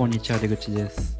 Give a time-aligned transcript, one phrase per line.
[0.00, 1.18] こんにちは出口です。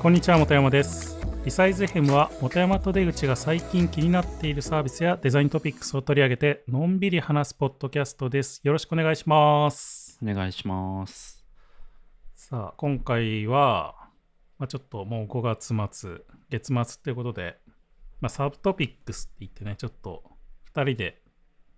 [0.00, 1.18] こんにちは本山です。
[1.44, 8.62] リサイズ FM は本山と出口が最近気になっているサービスやデザイントピックスを取り上げてのんびり話すポッドキャストです。
[8.64, 10.18] よろしくお願いします。
[10.22, 11.44] お願いします。
[12.34, 13.96] さあ今回は、
[14.58, 17.58] まあ、ちょっともう5月末月末ということで、
[18.22, 20.22] まあ、サブトピックスって言ってねちょっと
[20.74, 21.20] 2人で、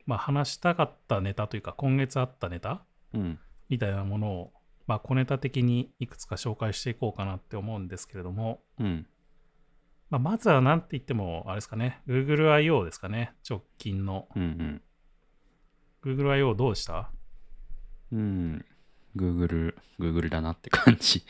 [0.07, 3.41] まあ、話したかったネタというか今月あったネタうん。
[3.69, 4.53] みたいなものを、
[4.87, 9.07] まあ、小ネタ的にいくつか紹介していこうかなって思うんですけれども、うん。
[10.11, 12.85] まあ、まずは何て言っても、あれですかね、Google I.O.
[12.85, 14.29] ですかね、直近の。
[14.37, 14.83] うんうん。
[16.03, 16.55] Google I.O.
[16.55, 17.11] どうでした？
[18.13, 18.65] うん。
[19.17, 21.23] Google Google だなって感じ。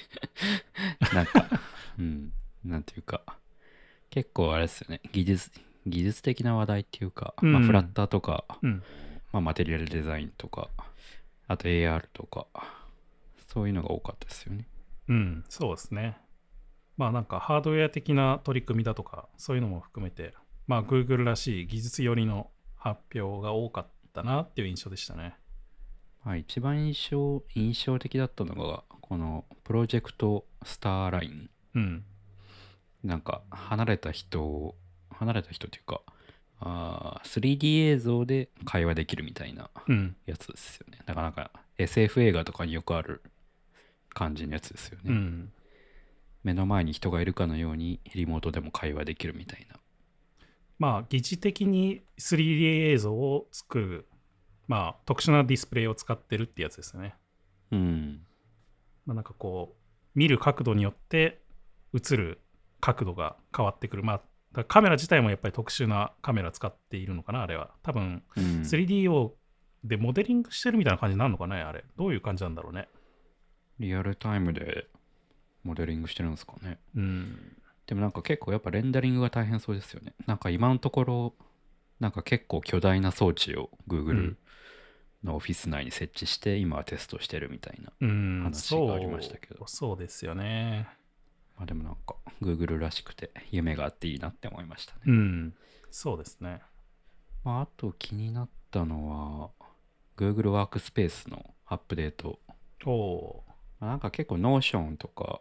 [1.15, 1.47] なんか
[1.99, 2.33] うん。
[2.65, 3.23] なんていうか。
[4.11, 5.01] 結構あれですよね。
[5.13, 5.51] 技術
[5.87, 8.83] 技術的な話題っていうか、まあ、うんフラッターとか、うん。
[9.33, 10.71] まあ、マテリアルデザインとか
[11.47, 12.47] あと AR とか
[13.55, 14.67] そういうのが多かったですよね
[15.09, 16.17] うん、そうですね。
[16.97, 20.35] まあなんかハードウェア的な取り組みだとか、そういうのも含めて、
[20.67, 25.37] まあ Google らしい技術寄りの発表が多かったなっていう印象でしたね。
[26.25, 32.05] まあ、一番印象印象的だったのがこのプロジェクトスターラインうん。
[33.03, 34.75] なんか離れた人を
[35.11, 36.01] 離れた人っていうか
[36.61, 40.17] あー 3D 映像で会話できるみたいなうん。
[40.25, 43.23] やつですよねなかなか SF 映画とかによくある
[44.15, 45.53] 感じのやつですよね、うん。
[46.43, 49.77] 目の前に人がいるかのようにリモートでも会話できるみたいな
[50.79, 54.09] まあ疑似的に 3D 映像を作る、
[54.67, 57.15] まあ特殊なディスプレイを使ってるってやつですよね。
[57.71, 58.21] うん
[59.07, 61.43] まあ、なんかこう見る角度によって
[61.95, 62.41] 映る
[62.81, 64.03] 角度が変わってくる。
[64.03, 64.21] ま
[64.55, 67.71] あカメラ自体もやっぱり特殊なカメラ使っているのかなあれは。
[67.83, 69.37] 多分うん 3D を
[69.85, 71.85] でモデリングしてるみたいな感じになるのかねあれ。
[71.97, 72.89] どういう感じなんだろうね。
[73.79, 74.87] リアルタイムで
[75.63, 77.57] モデリングしてるんですかねうん。
[77.87, 80.15] でもなんか結構やっぱレンダリングが大変そうですよね。
[80.27, 81.35] なんか今のところ、
[82.01, 84.37] なんか結構巨大な装置をう Google ん
[85.23, 87.93] のオフィス内に設置して今はテストしてるみたいな。
[88.01, 90.89] うん、話がありましたけどそうそうですよね。
[91.57, 95.01] まあでもなんか Google らしくて夢があっていいなって思いましたね。
[95.07, 95.55] うん。
[95.91, 96.61] そうですね。
[97.43, 99.69] まああと気になったのは
[100.17, 102.39] Google ワークスペースのアップデート。
[102.87, 103.44] お
[103.85, 105.41] なんか結構 Notion とか、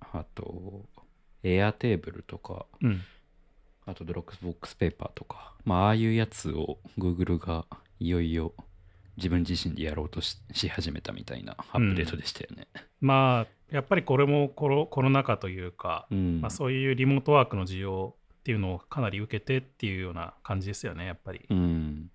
[0.00, 0.86] あと
[1.42, 2.86] Airtable とか、ー。
[2.86, 3.00] うん。
[3.84, 7.66] あと Dropbox ペーパーとか、まあああいうやつを Google が
[7.98, 8.54] いよいよ
[9.16, 12.68] 自分自身でやろうとしし始めたみたいなアップデートでしたよね。
[13.00, 16.40] まあやっぱりこれもコロコロナ禍というか、うん。
[16.40, 21.46] まあ、そういうリモートワークの需要っていうのをかなり受けてっていうような感じですよねやっぱり。
[21.48, 22.10] うん。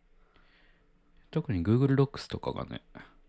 [1.32, 2.82] 特に Google Docs とかがね、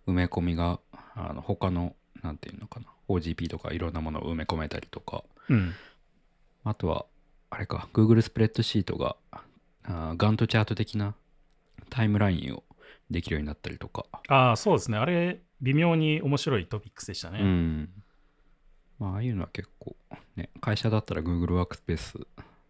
[0.07, 0.81] 埋め込みが、
[1.15, 5.75] あの他の、なんていうのかな、OGP とかいろんなものを埋め込めたりとか、うん。
[6.65, 7.07] あとは、
[7.51, 9.17] あれか、Google スプレッドシートが、
[9.85, 11.15] あガントチャート的な
[11.89, 12.63] タイムラインを
[13.11, 17.41] できるようになったりとか、ああそうですねあれ微妙に面白いトピックスでしたね。
[17.41, 17.91] うん。
[18.99, 19.97] まあ、ああいうのは結構、
[20.37, 22.19] ね、会社だったら Google ワークスペース、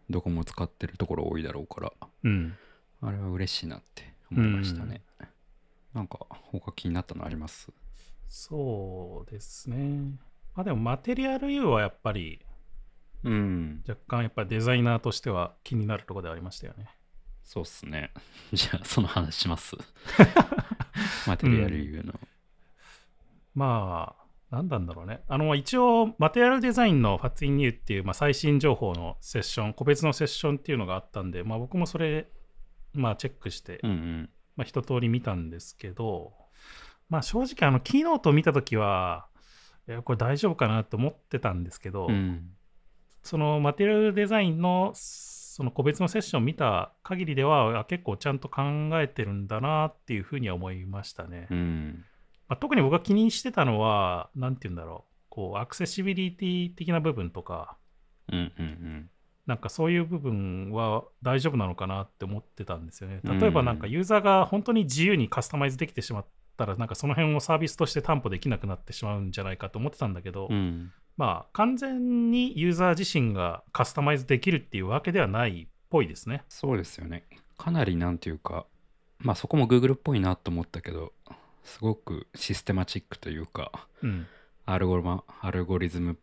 [0.09, 1.91] どこも使ってるところ多いだろうから、
[2.23, 2.55] うん。
[3.01, 5.01] あれは嬉しいなって思いましたね。
[5.93, 7.69] なんか、他気になったのあります？
[8.29, 10.17] そうですね。
[10.55, 12.39] まあでもマテリアル U はやっぱり
[13.23, 13.83] うん。
[13.87, 16.89] 若干やっぱりデザイナーとしては気になるところではありましたよね。
[17.43, 18.11] そうっすね。
[18.53, 19.75] じゃあ、その話します。
[21.27, 22.13] マテリアル U の。
[23.55, 24.15] ま
[24.51, 25.23] あ、なんなんだろうね。
[25.27, 32.29] あの、一応、マテリアルデザインの What's in You っていう、まあ、最新情報のセッション、個別のセッションっていうのがあったんで、まあ、僕もそれ、
[32.93, 34.29] まあ、チェックして、うんうん。
[34.55, 36.33] まあ、一通り見たんですけど、
[37.09, 39.27] まあ、正直、あの、キーノートを見たときは、
[40.03, 42.51] これ大丈夫かなと思ってたんですけど、うん。
[43.23, 48.61] そのマテリアルデザインのその個別のセッションを見た限りではあ結構ちゃんと考
[48.93, 51.47] えてるんだなっていうふうには思いましたね。
[51.51, 52.05] うん。
[52.47, 57.77] まあ、特に僕が気にしてたのは何て言うんだろうこうアクセシビリティ的な部分とか
[58.31, 59.09] うんうん
[59.45, 63.19] なんかそういう部分は大丈夫なのかなって思ってたんですよね。
[63.23, 66.25] 例えばなんかユーザーが本当に自由にカスタマイズできてしまっ
[66.59, 70.55] たらなんかその辺をサービスとして担保できなくなってしまうんじゃないかと思ってたんだけど、うん。
[70.55, 70.91] うん。
[71.17, 76.43] まあ完全にユーザー自身がカスタマイズできるっていうわけではないっぽいですね。
[76.49, 77.23] そうですよね。
[77.57, 78.65] かなりなんていうか、
[79.19, 81.13] まあそこも Google っぽいなと思ったけど、
[81.63, 84.27] すごくシステマチックというか、うん。
[84.65, 86.17] アルゴマアルゴリズム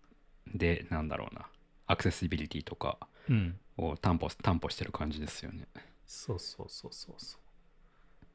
[0.55, 1.47] で、なんだろうな、
[1.87, 2.99] アクセシビリティとか
[3.29, 3.59] うん。
[3.79, 5.67] を担保担保してる感じですよね。
[6.06, 7.41] そうそうそうそうそう。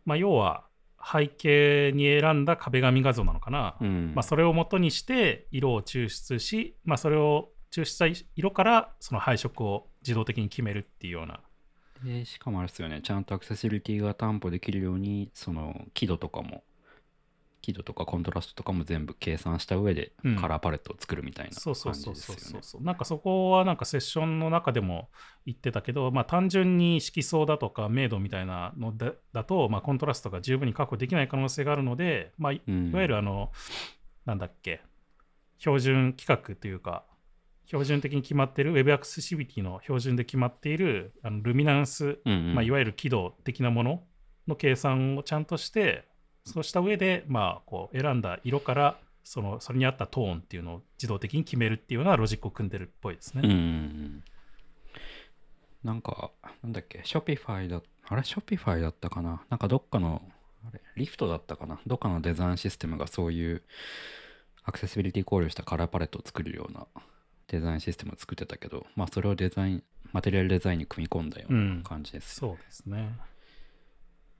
[0.06, 0.66] まあ要は、
[1.04, 4.12] 背景に選んだ壁紙画像なのかな、うん。
[4.16, 11.40] まあ、それを元にして色を抽出し、まあ、それを抽出した色からその配色を自動的に決めるっていうような。
[12.04, 13.02] でしかもあれですよね。
[13.02, 16.64] ちゃんとアクセシビリティが担保できるようにその輝度とかも
[17.62, 20.36] 輝度とかコントラストとかも全部計算した上でうん。
[20.36, 22.42] カラーパレットを作るみたいなそうそう感じそうですよね。
[22.42, 25.10] そうそうそうなんかそこはなんかセッションの中でも
[25.46, 32.62] 言ってたけど、まあ、単純に色相だとか明度みたいなのだだと、まあ、コントラストが十分に確保できない可能性があるので、まあ、い
[32.92, 33.52] わゆるあの、
[34.26, 34.82] なんだっけ
[35.58, 37.06] 標準規格というか
[37.66, 42.56] 標準的に決まっている Web アクセシビリティの標準で決まっているあのルミナンスうんうん。
[42.56, 44.04] まあ、いわゆる輝度的なもの
[44.48, 46.11] の計算をちゃんとして
[46.46, 53.42] そうした上で、まあ、こう選んだ色からそのそれに合ったトーンっていうのを自動的に決めるっていうようなロジックを組んでるっぽいですね。
[53.44, 54.24] うんうんうん
[55.84, 56.30] なんか
[56.62, 58.24] なんだっけ Shopify だあれ？
[58.24, 59.42] Shopify だったかな？
[59.50, 60.22] なんかどっかの
[60.64, 60.80] あれ？
[60.96, 61.80] Lyft だったかな？
[61.88, 63.64] どっかのデザインシステムがそういう
[64.64, 66.86] アクセシビリティ考慮したカラーパレットを作るような
[67.48, 69.84] デザインシステムを作ってたけどまあそれをデザイン
[70.14, 71.84] マテリアルデザインに組み込んだよううなん。
[71.84, 73.18] 感じですよそうですね。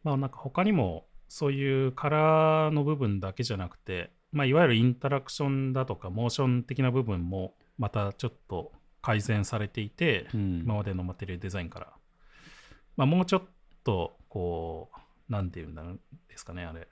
[0.04, 10.60] まあなんか他にもそういうカラーの部分だけじゃなくて、まあ、いわゆるインタラクションだとかモーション的な部分もまたちょっと改善されていて、うん。
[10.66, 11.94] 今までのマテリアルデザインから、
[12.98, 13.44] まあ、もうちょっ
[13.86, 14.90] とこ
[15.30, 16.86] うなんていうんだろうですかねあれ。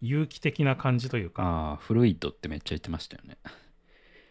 [0.00, 1.44] 有機的な感じというか。
[1.44, 3.38] ああフルイッドってめっちゃ言ってましたよね。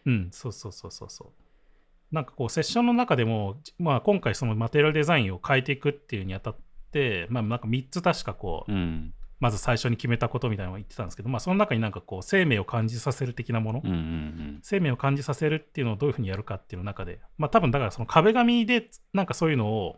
[0.04, 2.14] うんそうそうそうそうそう。
[2.14, 6.56] なんかこうセッションの中でも、まあ、今回そのマテリアルデザインを変えていくっていうにあたっ
[6.92, 19.96] て、まあ、なんか3つ確かこう、うんまず最初に決めたことみたいなのを言ってたんですけど、まあ、その中になんかこう生命を感じさせる的なもの、うんうん生命を感じさせるっていうのをどういうふうにやるかっていうの中で、まあ多分だからその壁紙でなんかそういうのを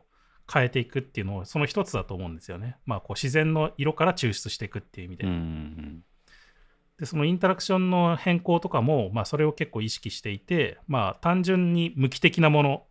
[0.53, 2.77] 変えていくっていうのをその一つだと思うんですよね。
[2.85, 5.25] まあこう自然の色から抽出していくっていう意味で。
[5.25, 6.05] うんうん
[6.99, 12.87] で、そのインタラクションの変更とかも、まあそれを結構意識していて、まあ単純に無機的なもの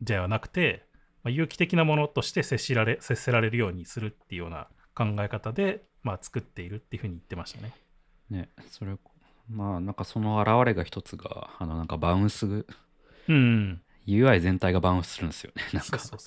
[0.00, 0.84] ではなくて、
[1.22, 7.72] まあ、有機的なものとして接しられ接せられるようにするっていうような考え方で、まあ、作っているっていうふうに言ってましたね。
[8.30, 8.96] ねそれ
[9.48, 12.66] まあなんかその表れが一つがあのなんかバウンス
[13.28, 13.82] うん。
[14.06, 16.18] UI 全体がバウンスするんですよね なんかそう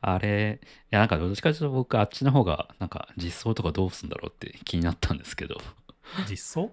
[0.00, 5.60] あれいやなんかどっちかというと僕あっちの方がなんか実装とかどうすんだろうって気になったんですけど
[6.28, 6.72] 実装？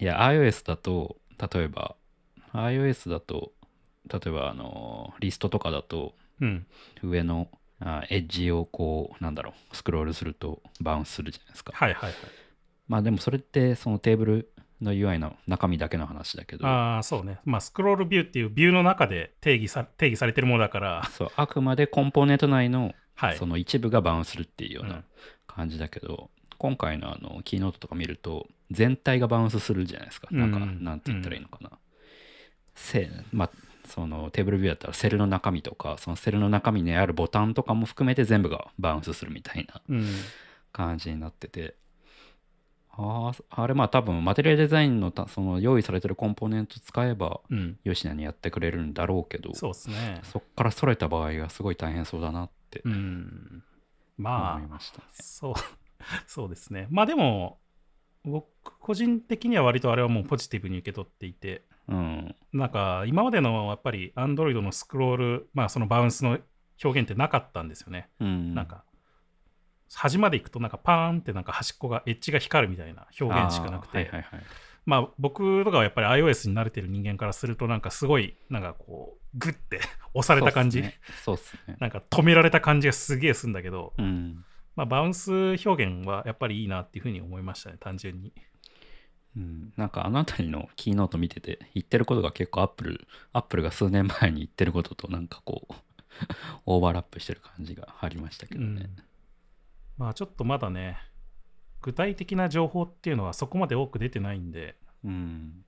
[0.00, 1.20] いや iOS だと
[1.52, 1.96] 例えば
[2.54, 3.52] iOS だと
[4.10, 6.66] 例えばあのリストとかだとうん。
[7.02, 7.50] 上の
[7.80, 11.72] あエッジをこうなんだろうスクロールするとバウンスするじゃないですか。
[11.74, 12.14] はいはいはい。
[12.88, 16.66] まあでもそれってそのテーブルの UI の中身だけの話だけど。
[16.66, 17.40] ああ、そうね。
[17.44, 23.36] まあ、スクロールビューっていうビューの中で定義さ定義されてるものだから、そうあくまでコンポーネント内のはい。
[23.36, 24.90] その一部がバウンスするっていうよううん。
[24.90, 25.02] な
[25.46, 30.84] 感じだけど、今回のあのキーノートとか見ると全体がバウンスするじゃないですか、なんかうん。
[30.84, 31.70] なんて言ったらいいのかな、
[32.74, 33.50] せまあ
[33.88, 40.06] そのテーブルビューだったらセルの中身とかそのセルの中身にあるボタンとかも含めて全部がバウンスするみたいなうん。
[40.72, 41.74] 感じになってて
[42.90, 47.78] あーあれまあ多分マテリアルデザインのたその用意されてるコンポーネント使えばうん。
[47.84, 50.20] 吉野にやってくれるんだろうけどそうですね。
[50.24, 53.62] そっからそれた場合がすごい大変そうだなってうん。
[54.16, 55.04] まあ、思いましたね。
[55.12, 55.54] そう、
[56.26, 56.88] そうですね。
[56.90, 57.60] まあでも、
[58.24, 58.46] 僕
[58.80, 62.34] 個人的には割とあれはもうポジティブに受け取っていて、うん。
[62.52, 66.38] なんか今までのやっぱり Android のスクロール、まあそのバウンスの
[66.82, 68.08] 表現ってなかったんですよね。
[68.20, 68.84] うん、なんか、
[69.92, 74.42] 端まで行くとなんかパーンってなんか端っこがエッジが光るみたいな表現しかなくて、あーはいはいはい、
[74.86, 79.80] まあ僕とかはやっぱり iOS に慣れてる人間からするとなんかすごいなんかこうグッて
[80.14, 80.84] 押された感じ、
[81.24, 81.76] そうっすね。
[81.80, 84.44] なんか止められた感じがすげえするんだけど、うん。
[84.76, 88.32] まあ、バウンス表現はやっぱりいいなっていうふうに思いましたね単純に
[89.38, 95.74] うん、なんかあの辺りのキーノート見てて言ってることが結構アップルアップルが数年前に言ってることとなんかこう
[96.66, 98.82] オーバーラップしてる感じがありましたけどね。
[98.82, 98.96] うん
[99.96, 100.96] まあちょっとまだね
[101.82, 105.64] 具体的な情報っていうのはそこまで多く出てないんでうん。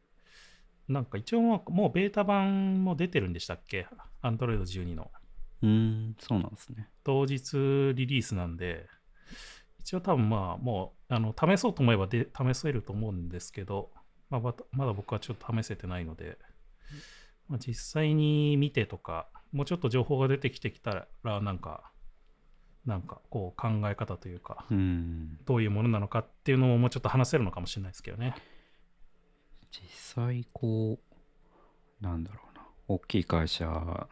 [0.89, 3.87] なんか一応もうもうベータ版も出てるんでしたっけ
[4.23, 5.11] ？Android 12の
[5.63, 6.89] うん、そうなんですね。
[7.05, 8.87] 当日リリースなんで
[9.81, 13.91] 一応多分まあもうあの試そうと思えばで試せると思うんですけど、
[14.29, 16.39] まあ、まだ僕はちょっと試せてないので、
[17.49, 21.91] まあ、実際に見てとかもうちょっと情報が出てきてきたらなんか
[22.87, 25.39] なんかこう考え方というかうん。
[25.45, 28.35] どういうものなのかっていうのももうちょっと話せるのかもしれないですけどね
[29.71, 29.83] 実
[30.25, 30.99] 際こ
[32.01, 34.07] うなんだろうな大きい会社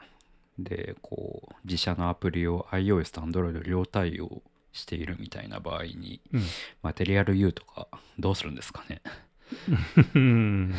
[0.58, 4.42] でこう自社のアプリを iOS と Android 両対応
[4.78, 6.42] しているみたいな場合に、うん
[6.82, 9.02] マテリアル U とかどうするんですかね？
[10.14, 10.74] うん。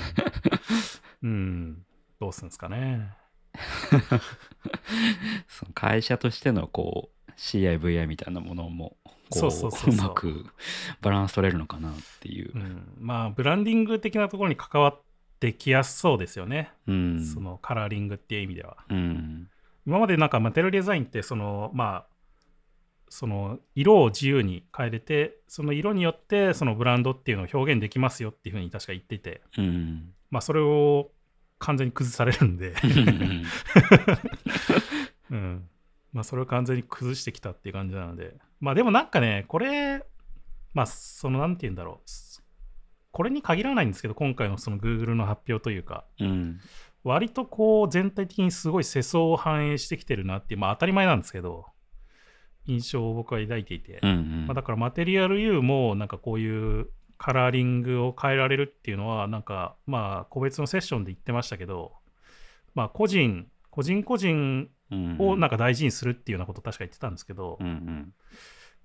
[1.24, 1.86] うん。
[2.20, 3.12] どうするんですかね？
[5.48, 8.98] その会社としてのこう CIVI みたいなものも
[9.30, 10.46] こうそうそうそうそうまく
[11.02, 12.58] バランス取れるのかなっていうう。
[12.58, 15.02] ん、まあ、ブランディング的なところに関わっ
[15.40, 16.72] てきやすそうですよね。
[16.88, 17.24] うん。
[17.26, 18.78] そのカラーリングっていう意味では。
[18.90, 19.50] うん。
[19.86, 22.06] 今までなんかマテリアルデザインってそのまあ
[23.10, 29.42] その色を自由に変えれてその色によってそのブランドっていうのを表現できますよっていうふうに確か言っていて。
[29.58, 30.14] うん。
[30.30, 31.12] まあそれを
[31.58, 32.74] 完全に崩されるんで、
[35.32, 35.68] うん。
[36.14, 38.36] まあ、それを完全に崩してきたっていう感じなので。
[38.60, 40.04] まあでもなんかねこれ
[40.74, 42.10] まあそのなんて言うんだろう。
[43.12, 46.06] これに限らないんですけど今回のその Google の発表というか。
[46.20, 46.60] うん。
[47.04, 51.66] 割とこう全体的にすごい世相を反映してきてるなっていうまあ当たり前なんですけど
[52.66, 54.46] 印象を僕は抱いていて、うんうん。
[54.48, 56.88] まあ、だからマテリアル U もなんかこういう
[57.20, 61.92] カラーリングを変えられるっていうのはなんかまあ個別のセッションで言ってましたけど
[62.74, 68.14] まあ個人個人個人うんをなんか大事にするっていうようなことを確か言ってたんですけど、うんうん。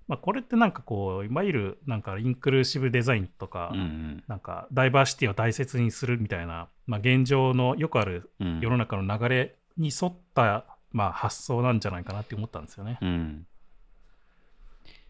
[0.07, 12.99] まあこれってなんかこういわゆるなんかインクルーシブデザインとか、うんなんかダイバーシティを大切にするみたいな、まあ、現状のよくあるうん世の中の流れに沿った、まあ、発想なんじゃないかなって思ったんですよね。
[13.01, 13.47] うん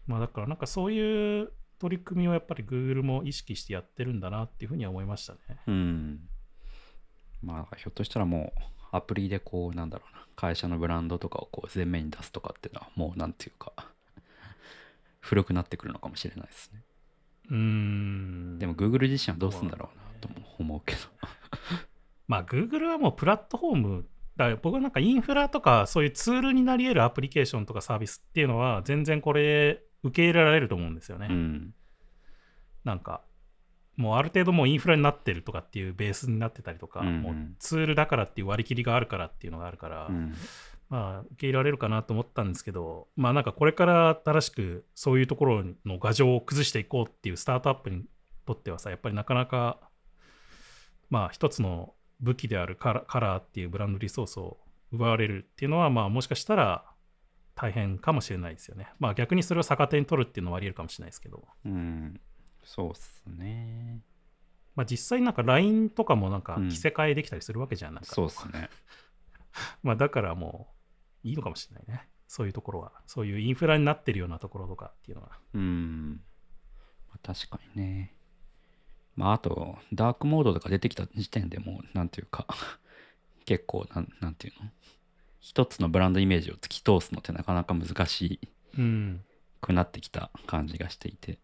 [0.06, 5.38] まあ、だからなんかそういう取り組みをやっぱり Google も意識してやってるんだなっていうふうには思いましたね。
[5.66, 6.20] うん。
[7.42, 8.60] まあひょっとしたらもう
[8.92, 10.26] アプリでこうなんだろうな。
[10.36, 13.72] 会社のブランドとかをこう前面に出すとかっていうのはもうなんていうか
[15.20, 16.82] 古くなってくるのかもしれないですね。
[17.50, 18.58] うーん。
[18.58, 21.00] でも Google 自身はどうするんだろうなとも思うけど。
[22.28, 24.54] まあ Google はもうプラットフォームだ。
[24.56, 31.28] 僕はなんかインフラとかそういうツールになり得るアプリケーションとかサービスっていうのは全然これ受け入れられると思うんですよね。
[31.30, 31.74] うん。
[32.84, 33.22] なんか
[33.96, 37.22] もうある程度もうインフラになってるとかっていうベースになってたりとか、うんうん。
[37.22, 40.34] もうツールだからっていう割り切りがあるからっていうのがあるから、うん。
[40.88, 48.04] まあ受け入れられるかなと思ったんですけどまあなんかこれから新しくそういうところの牙城を崩していこうっていうスタートアップに
[48.46, 49.80] とってはさやっぱりなかなか
[51.10, 54.58] まあ一つの武器であるカラカラーっていうブランドリソースを
[54.92, 56.84] 奪われるっていうのはまあもしかしたら
[57.56, 58.88] 大変かもしれないですよね。
[59.00, 61.48] まあ逆にそれを逆手に取るっていうのはあり得るかもしれないですけど。
[61.64, 62.20] うん
[62.62, 64.02] そうっすね
[64.74, 67.94] まあ、実際なんか LINE とかもなんかうん着せ替えできたりするわけじゃん。
[67.94, 68.68] なんかそうっすね
[69.82, 70.68] まあだからも
[71.24, 72.08] ういいのかもしれないね。
[72.28, 72.92] そういうところは。
[73.06, 75.38] そういうインフラになってるようなところとかっていうのは。
[75.54, 76.22] うん、
[77.08, 78.14] まあ、確かにね
[79.14, 82.46] まああとダークモードとか出てきた時点でもうなんていうか
[83.46, 84.70] 結構なんなんていうの？
[85.48, 88.40] 一つのブランドイメージを突き通すのってなかなか難し
[88.76, 89.20] うん。
[89.60, 91.38] くなってきた感じがしていて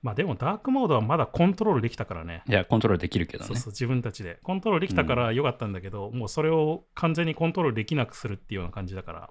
[0.00, 2.42] まあでもダークモードはまだコントロールできたからね。
[2.48, 4.38] いやコントロールできるけどねそうそう、自分たちで。
[4.42, 9.30] コントロールできたからよかったんだけど、もうそれを完全にコントロールできなくするっていうような感じだから。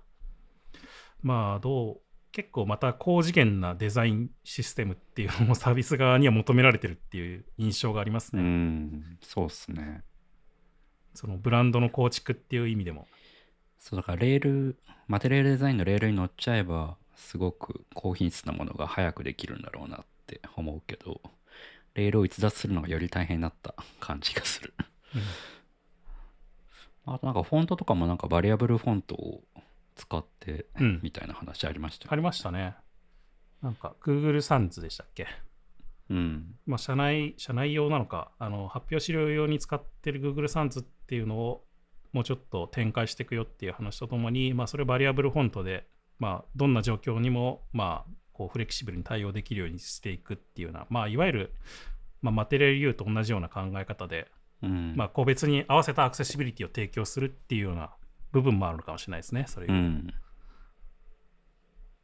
[1.21, 2.01] まあどう、
[2.31, 8.43] 結構また高次元なデザインシステムっていうのもサービス側には求められてるっていう印象がありますうね。
[8.43, 10.03] んそうっすね
[11.13, 13.07] そのブランドの構築っていう意味でも。
[13.83, 14.77] そうだからレール
[15.09, 21.19] マテリアルデザインのレールに乗っちゃえばすごく高品質なものが早くできるんだろうなって思うけど
[21.93, 24.73] レールを逸脱するのがより大変になった感じがする。
[27.05, 29.43] あとなんかフォントとかもなんかバリアブルフォントを
[29.95, 30.99] 使ってうん。
[31.03, 32.75] みたいな話ありましたよありましたね。
[33.61, 35.27] なんか Google サンズでしたっけ？
[36.09, 36.55] うん。
[36.65, 41.65] まあ、社内、社内用なのか、あの発表資料用に使ってる Google サンズっていうのを
[42.13, 45.87] もうちょっと展開していくよっていう話とともに、まあ、それバリアブルフォントで、
[46.19, 51.53] まあ、どんな状況にも、まあ、こうフレキシブルに対応できるようにしていくっていうような、まあ、いわゆる、
[52.21, 54.27] まあ、マテリアル U と同じような考え方で、
[54.61, 57.91] うんまあ、個別に合わせたアクセシビリティを提供するっていうような
[58.31, 59.67] 部分もあるのかもしれないですね、それ。
[59.67, 60.13] うん。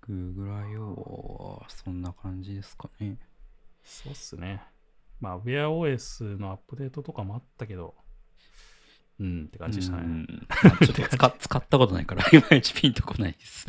[0.07, 1.59] Google I.O.
[1.61, 3.17] はそんな感じですかね。
[3.83, 4.61] そうっすね。
[5.19, 7.95] まあ、WearOS のアップデートとかもあったけど、
[9.19, 10.25] うんって感じでしたね。
[10.85, 13.67] ちょっと使 使ったことないから、 いまいちピンとこないです。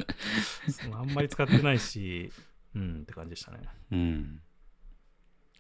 [0.93, 2.33] あんまり使ってないし、
[2.75, 3.59] うんって感じでしたね。
[3.91, 4.43] うん。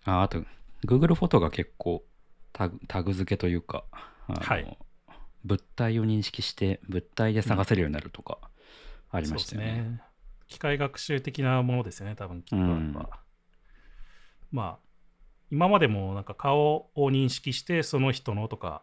[0.04, 0.44] ああと、
[0.84, 2.04] Google フォトが結構
[2.52, 3.84] タグタグ付けというか、
[4.28, 4.78] はい
[5.42, 8.38] 物体を認識して物体で探せるようになるとか
[9.10, 9.66] ありましたよね。
[9.68, 10.02] そうですね。
[10.48, 12.64] 機械学習的なものですよね、多分きっと
[14.50, 14.78] まあ、
[15.50, 18.82] 今までもなんか顔を認識して、その人のとか、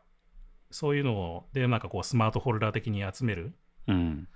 [0.71, 3.53] そういうので、なんかこうスマートフォルダ的に集める
[3.87, 4.27] うん。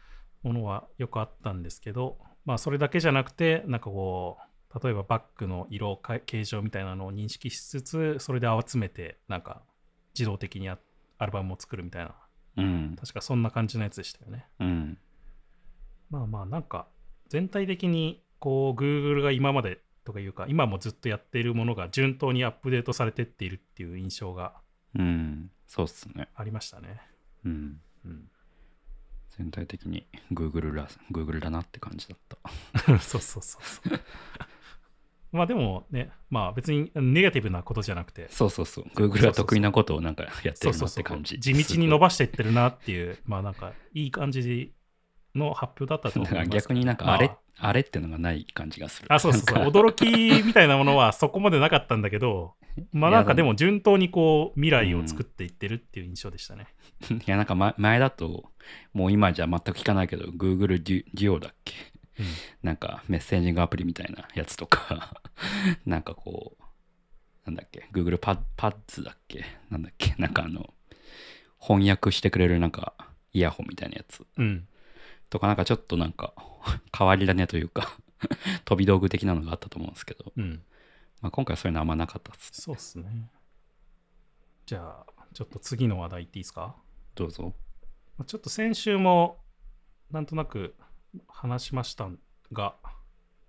[0.43, 9.61] ものはよくあったんですけど、まあそれだけじゃなくて、なんかこう、例えばバックの色、か形状みたいなのを認識しつつ、それで集めて、なんか
[10.13, 10.77] 自動的にア
[11.17, 12.15] アルバムを作るみたいな、
[12.57, 12.95] うん。
[12.99, 14.47] 確かそんな感じのやつでしたよね。
[14.59, 14.97] うん。
[16.09, 16.87] まあまあなんか
[17.29, 24.55] 全体的にこう Google が今までとかいうか今もずっとやっているものが順当にアップデートされてっているっていう印象が
[24.97, 25.51] うん。
[25.71, 26.27] そうっすね。
[26.35, 26.99] ありましたね。
[27.45, 27.79] うん。
[28.03, 28.29] うん、
[29.37, 32.99] 全体的に Google ら、Google だなって感じだった。
[32.99, 33.99] そうそうそうそう。
[35.31, 38.85] まあでもね、まあ別にネガティブなことじゃなくて、そうそうそう。
[38.95, 41.39] Google が得意なことをなんかやってるなそうそうそうって感じ。
[41.39, 44.73] 地道に伸ばしていってるなっていう、 まあなんかいい感じ
[45.35, 46.49] の発表だったと思います。
[46.49, 49.07] 逆になんかあれ、まあ、れってのがない感じがする。
[49.09, 49.63] あ、そうそうそう。
[49.69, 52.55] 驚きみたいなものはそこまでなかったんだけど、
[52.91, 53.55] まあなんかでも。
[53.55, 56.67] 順当にこう未来を作っていってるっていう印象でしたね。
[57.09, 58.51] いや、なんか前前だと、
[58.93, 61.73] もう今じゃ全く聞かないけど、Google デュオだっけ？
[62.19, 62.25] うん。
[62.63, 65.21] なんかメッセージングアプリみたいなやつとか、
[65.85, 66.63] なんかこう、
[67.45, 69.43] なんだっけ ?Google パッパッズだっけ？
[69.69, 70.13] なんだっけ？
[70.17, 70.73] なんかあの、
[71.59, 72.93] 翻訳してくれるなんか
[73.33, 74.25] イヤホンみたいなやつ。
[74.37, 74.67] うん。
[75.29, 76.33] とかなんかちょっとなんか
[76.97, 77.97] 変わり種というか
[78.65, 80.61] 飛び道具的なのがあったと思うんですけど、うん。
[81.21, 82.61] まあ、今回はそういうのあんまなかったです。
[82.61, 83.29] そうっすね。
[84.65, 86.75] じゃあ、ちょっと次の話題いっていいですか？
[87.15, 87.53] どうぞ。
[88.17, 89.37] まあちょっと先週も
[90.11, 90.75] なんとなく
[91.27, 92.09] 話しました
[92.51, 92.75] が、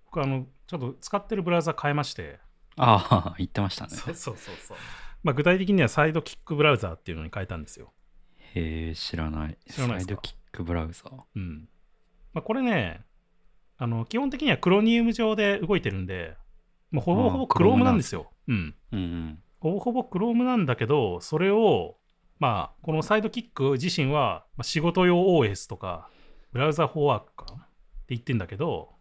[0.05, 2.39] 僕あの、ちょっと使ってるブラウザ変えまして、
[2.77, 3.89] ああ、言ってましたね。
[3.91, 4.77] そうそうそうそう。
[5.23, 7.91] まあ具体的にはサイドキックブラウザーっていうのに変えたんですよ。
[8.55, 9.57] へえ、知らない。
[9.69, 10.09] 知らないですか？
[10.09, 11.21] サイドキックブラウザー。
[11.35, 11.69] うん。
[12.33, 13.01] まあ、これね、
[13.77, 16.35] あの基本的にはクロニウム上で動いてるんで、
[16.93, 18.31] もうほぼほぼああ Chrome なんですよ。
[18.47, 18.75] うん。
[19.59, 21.97] ほぼほぼ Chrome なんだけど、それを、
[22.39, 26.07] まあ、このサイドキック自身は、まあ、仕事用 OS とか、
[26.51, 27.65] ブラウザフォーワークかなって
[28.09, 28.91] 言ってんだけど、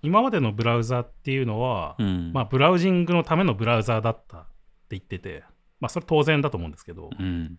[0.00, 2.32] 今までのブラウザっていうのは、うん。
[2.32, 4.50] まあ、ブラウジングのためのブラウザだったって
[4.90, 5.44] 言ってて、
[5.80, 7.58] まあ、それ当然だと思うんですけど、うん。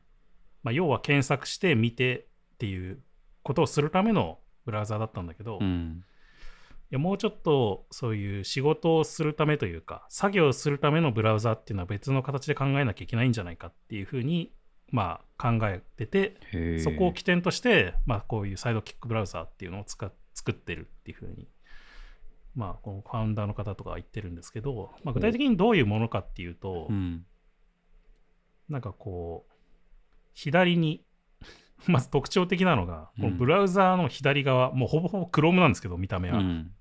[0.63, 3.03] まあ、要は検索して見てっていう
[3.43, 6.03] ことをするためのブラウザだったんだけど、いうん。
[6.95, 14.51] やもうちょっとそういう仕事をするためというか作業をするためのブラウザっていうのは別の形で考えなきゃいけないんじゃないかっていうふうに
[14.91, 16.79] まあ考えてて。
[16.79, 21.47] そこを起点として、まあ、こういうサイドキックブラウザっていうのを使っ作ってるっていうふうに
[22.55, 27.25] まあこのファウンダーの方とかは言ってるんですけど、まあ、具体的にどういうものかっていうと、うん。
[28.69, 29.53] なんかこう、
[30.33, 31.03] 左に、
[31.87, 36.39] まず特徴的なのが、うんこのブラウザーの左側、もうほぼほぼ Chrome なんですけど、見た目は。
[36.39, 36.71] うん。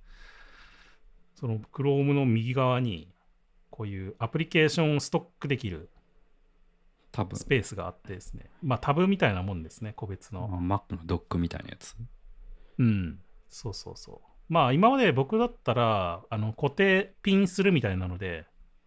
[1.44, 3.12] その Chrome の右側に、
[3.68, 5.90] こういうアプリケーションをストックできる
[7.34, 10.48] スペースがあってですね、まあタブみたいなもんですね、個別あの。
[10.48, 11.96] Mac のドックみたいなやつ？
[12.78, 13.18] うん、
[13.50, 14.28] そうそうそう。
[14.48, 18.46] まあ今まで僕だったら、あの固定ピンするみたいなので、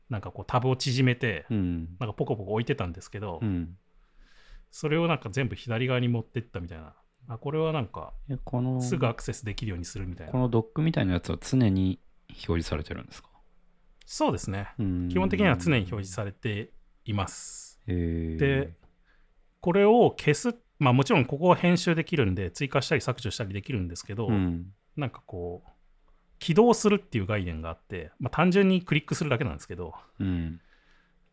[0.09, 1.89] なんかこうタブを縮めて、うん。
[1.99, 3.77] なんかポコポコ置いてたんですけど、うん。
[4.71, 6.95] それをなんか全部左側に持ってったみたいな。
[7.27, 10.31] あこれはなんかえ、この、すぐアクセスできるようにするみたいな。
[10.31, 13.29] このドックみたいなやつは常に表示されてるんですか？
[14.05, 14.69] そうですね。
[14.79, 16.71] うん基本的には常に表示されて
[17.05, 17.79] います。
[17.87, 18.73] で、
[19.59, 24.67] これを消す、まあもちろんここは編集できるんで、追加したり削除したりできるんですけど、うん。
[24.95, 25.69] なんかこう、
[26.39, 30.59] 起動するっていう概念があって、まあ、単純にクリックするだけなんですけど、うん。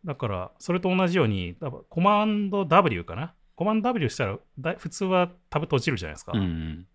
[0.05, 1.57] だからそれと同じように、
[1.89, 3.35] コマンド W かな？
[3.55, 6.33] コマンド W したらだ普通はタブ閉じるじゃないですか。
[6.35, 6.87] うん。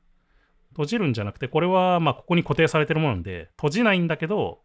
[0.79, 4.61] 閉じるんじゃなくて、これはまあここに固定されてるものなんで、閉じないんだけど、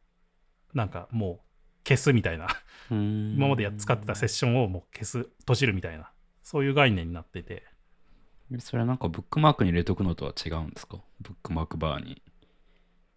[0.73, 1.41] なんかもう
[1.83, 2.47] 消すみたいな、
[2.89, 3.35] うん。
[3.35, 6.13] 今までや使ってたセッションをもう消す、閉じるみたいな、
[6.45, 7.65] そういう概念になってて、
[8.61, 10.99] それはなんかブックマークに入れとくのとは違うんですか？
[11.21, 12.23] ブックマークバーに。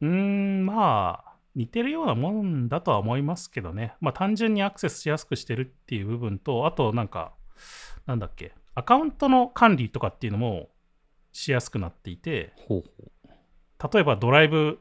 [0.02, 3.94] うーん、まあ、似てるようなもんだとは思いますけどね。
[4.02, 7.34] まあ単純にアクセスしやすくしてるっていう部分と、あとなんか、
[8.08, 10.70] なんだっけ、アカウントの管理とかっていうのも
[11.38, 14.80] しやすくなっていて、ほうほ例えばドライブ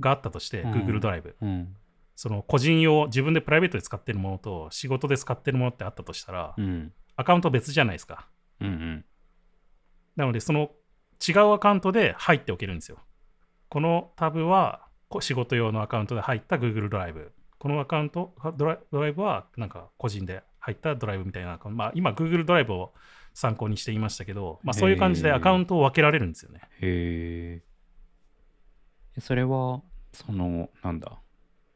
[0.00, 1.36] があったとして、うん Google ドライブ。
[1.40, 1.46] う。
[1.46, 1.76] うん。
[2.16, 6.92] その個人用、自分でプライベートで使ってるものと仕事で使ってるものってあったとしたら、うん。
[7.14, 8.26] アカウント別じゃないですか。
[8.60, 9.04] うんうん。
[10.16, 10.72] なので、その
[11.24, 12.98] 違うアカウントで入っておけるんですよ。
[13.68, 17.30] このタブはこ仕事用のアカウントで入った Google ドライブ。
[17.60, 21.60] このアカウント、ドラドライブはなんか個人で入ったドライブみたいな。
[21.64, 22.92] まあ、今、Google ドライブを
[23.34, 26.60] 参考にしていましたけど、まあ、そういう感じでアカウントを分けられるんですよね。
[26.80, 27.62] へ
[29.16, 29.20] え。
[29.20, 31.18] それは、その、なんだ、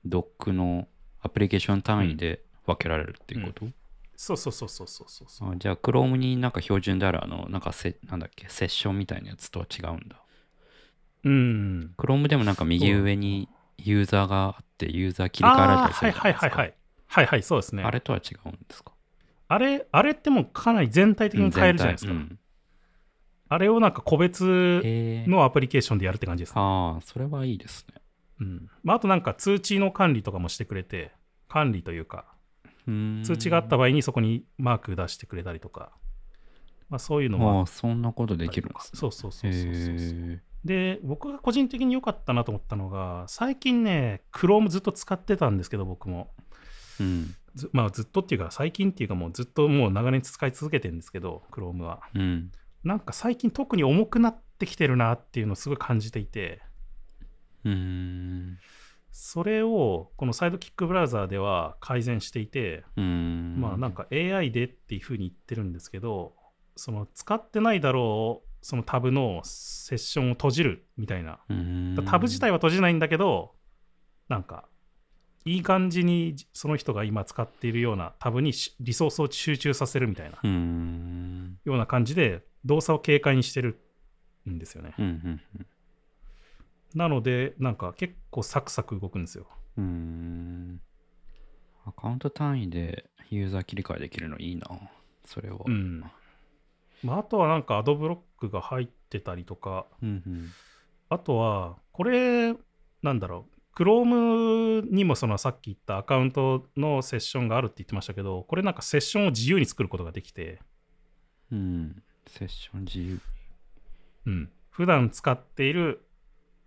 [0.05, 0.88] ドックの
[1.21, 3.66] アプリケーション単位で分けられるっていうこと、
[4.16, 5.53] そうそうそうそうそうそうそう。
[5.53, 10.23] あじゃあ、Chrome になんか標準である、あの、なんかせ、なんだっけ、セッションみたいなやつとは違うんだ。
[11.25, 11.95] うん。
[11.99, 16.47] Chrome でもなんか右上にユーザーがあって、ユーザー切り替えられたりするじゃないですか。
[16.47, 16.75] はいはいはいはい。
[17.09, 17.83] はいはい、そうですね。
[17.83, 18.92] あれとは違うんですか？
[19.48, 22.12] あれ、あれってもうかなり全体的に変えるじゃないですか。
[22.12, 22.38] うん
[23.48, 24.82] あれをなんか個別
[25.28, 26.61] のアプリケーションでやるって感じですね。
[26.61, 28.00] ああ、それはいいですね。
[28.40, 31.12] うんまあ、あとなんか通知の管理とかもしてくれて、
[31.48, 32.24] 管理というか、
[32.88, 32.90] う
[33.22, 35.92] 通知があった場合にそこにマーク出してくれたりとか、
[36.88, 38.98] まあ、そういうのもああ、そんなことできるんですね。
[38.98, 46.32] そうそうそうそうそうで、僕が個人的に良かったなと思ったのが、最近ね、Chrome ずっと使ってたんですけど、僕も。
[46.98, 47.35] ーうん。
[47.57, 52.03] ずまあ、ずっとっていうか、最近っていうか、もうずっともう長年使い続けてるんですけど、Chrome は。
[52.14, 52.53] うん。
[52.85, 56.62] なんか最近特に重くなってきてるなっていうのをすごい感じていて、
[57.64, 58.59] うーん。
[59.11, 62.85] それをこのサイドキックブラウザーでは改善していて。
[63.61, 66.35] まあなんか AI でっていうふうに言ってるんですけど、
[66.77, 71.40] その使ってないだろう、そのタブのセッションを閉じるみたいな。
[72.05, 73.55] タブ自体は閉じないんだけど、
[74.29, 74.69] なんか、
[75.46, 80.37] いい感じにその人が今使っているようなタブにしリソースを集中させるみたいな。
[81.64, 83.80] ような感じで動作を軽快にしてる
[84.50, 84.94] んですよね。
[84.98, 85.40] うんうん
[86.94, 89.46] なので、なんか結構サクサク動くんですよ。
[89.76, 90.80] うん。
[91.85, 94.66] アカウント単位でユーザー切り替えできるのいいな。
[95.26, 95.59] それは。
[95.66, 95.70] う。
[95.70, 96.02] ん。
[97.02, 100.50] まあ、あとはなんかアドブロックが入ってたりとか、うんうん。
[101.11, 102.54] あとは、これ、
[103.02, 110.61] なんだろう、Chrome にもそのさっき言ったアカウントのセッションがあるって言ってましたけど、これなんかセッションを自由に作ることができて、
[111.53, 112.03] うん。
[112.27, 113.21] セッション自由。
[114.27, 116.03] うん、普段使っている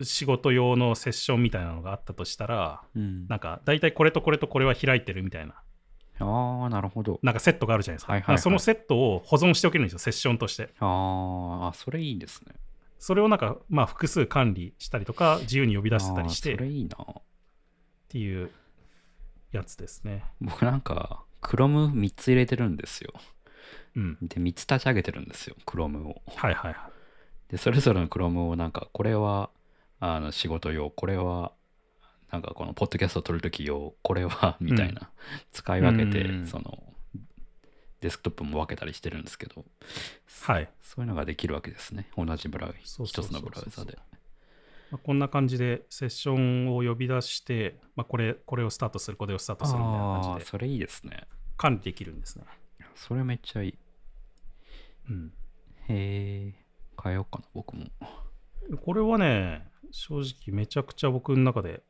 [0.00, 3.26] 仕事用のセッションみたいなのがあったとしたら、うん。
[3.28, 5.54] なんか大体これとこれとこれは開いてるみたいな、
[6.20, 7.18] ああ、なるほど。
[7.22, 8.12] なんかセットがあるじゃないですか。
[8.12, 10.70] はいはいはいそのセットを保存しておけるんですよ、セッションとして。
[10.78, 12.54] あーあ、それいいですね。
[13.00, 16.96] それをなんか、まあ、複数管理したりとか、自由に呼び出せたりしてそれいいな。
[18.08, 18.50] ていう
[19.52, 20.22] やつですね。
[20.40, 23.14] 僕なんか、Chrome3 つ入れてるんですよ。
[23.96, 24.18] うん。
[24.20, 26.20] で、3つ立ち上げてるんですよ、Chrome を。
[26.36, 26.90] はいはいは
[27.48, 27.52] い。
[27.52, 29.48] で、それぞれの Chrome をなんか、これは
[29.98, 31.52] あの仕事用、これは
[32.30, 35.10] なんかこのポッドキャストを撮るとき用、これはみたいな、
[35.52, 36.84] 使い分けて、うんその
[38.00, 39.64] デスクトップも分けたりしてるんですけど、
[40.42, 40.68] はい。
[40.82, 42.08] そういうのができるわけですね。
[42.16, 43.98] 同じブラウ一つのブラウザで。
[44.90, 51.26] まあ、こんな感じでセッションを呼び出して、まあ、これこれをスタートする、これをスタートするみたいな感じでそれいいですね。
[51.56, 52.44] 管理できるんですね。
[52.94, 53.78] それめっちゃいい。
[55.10, 55.32] うん。
[55.88, 56.54] へえ、
[57.02, 57.86] 変えようかな、僕も。
[58.82, 61.82] これはね、正直めちゃくちゃ僕の中で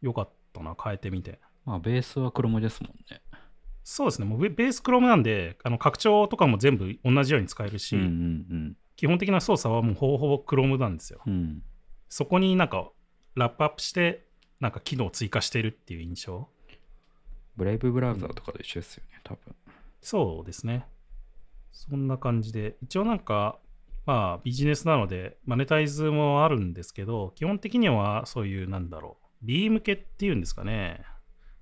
[0.00, 1.40] 良かったな、変えてみて。
[1.64, 3.22] まあ、ベースは Chrome ですもんね。
[3.84, 11.20] そうですね、もうベベース Chrome なんで、あの拡張とかも全部同じように使えるし、うんうん基本的な操作はもうほぼほぼ Chrome なんですよ。
[11.26, 11.32] うん。
[11.32, 11.62] うん。
[12.08, 12.90] そこになんか
[13.34, 14.24] ラップアップして、
[14.60, 16.48] なんか機能を追加してるっていう印象。
[17.56, 19.54] ブレイブブラウザーとかと一緒ですよね、多分。
[20.00, 20.86] そうですね。
[21.72, 23.58] そんな感じで、一応なんか、
[24.06, 31.02] まあビジネスなので、マネタイズもあるんですけど、基本的にはそういう、なんだろう、B 向けっていうんですかね、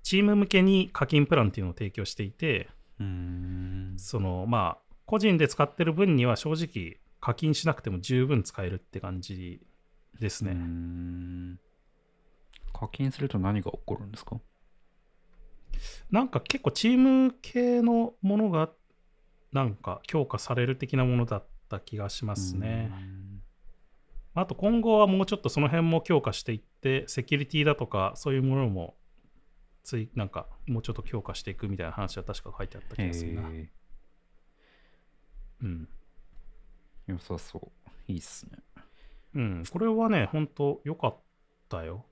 [0.03, 2.69] チーム向けに課金プランっていうのを提供していて。
[3.97, 9.65] そのまあ、個人で使ってる分には正直課金しなくても十分使えるって感じ
[10.21, 10.53] ですね。
[10.53, 11.59] ん
[12.71, 14.39] 課金すると何が起こるんですか？
[16.11, 18.69] なんか結構チーム系のものが
[19.51, 22.91] なんか強化される的なものだった気がしますね。
[24.33, 28.95] あと今後はもうちょっとその辺も強化していって、セキュリティだとかそういうものも
[29.83, 32.95] ついなんかもうちょっと強化していくみたいな話は確か書いてあった。
[32.95, 33.41] 気がするな。
[33.41, 33.69] へえ
[35.63, 35.87] うん。
[37.07, 37.89] 良さそう。
[38.07, 38.59] いいっすね。
[39.35, 41.17] うん、これはね、本当良かっ
[41.69, 42.05] たよ。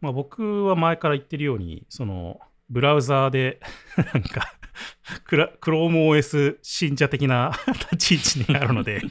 [0.00, 3.60] まあ僕は前から言ってるように、その、ブラウザーで、
[4.14, 4.58] なんか、
[5.24, 7.52] クラ ChromeOS 信者的な
[7.92, 9.02] 立ち位置にあるので、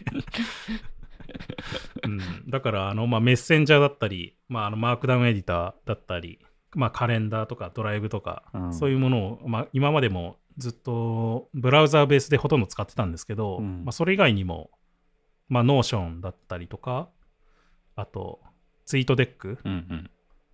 [2.04, 6.40] うん、だから、あの、まあ、メッセンジャーだったり、まあ、あのマークダウンエディターだったり、
[6.74, 14.70] まあ、カレンダーとかドライブとか、うんそういうものを、まあ、今までもずっとブラウザーベースでほとんど使ってたんですけど、うんまあ、それ以外にも、
[15.50, 17.10] まあ、 Notion だったりとか、
[17.96, 18.42] あと、
[18.86, 20.12] TweetDeck、うんうん。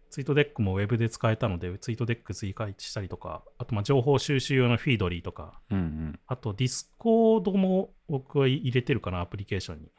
[0.10, 9.92] TweetDeck もウェブで使えたので、 TweetDeck 追加したりとか、あと、まあ、情報収集用の Feedly とか、うんうんあと、 Discord も僕は入れてるかな、アプリケーションに。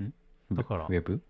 [0.00, 0.56] うん？
[0.56, 1.22] だからウェブ？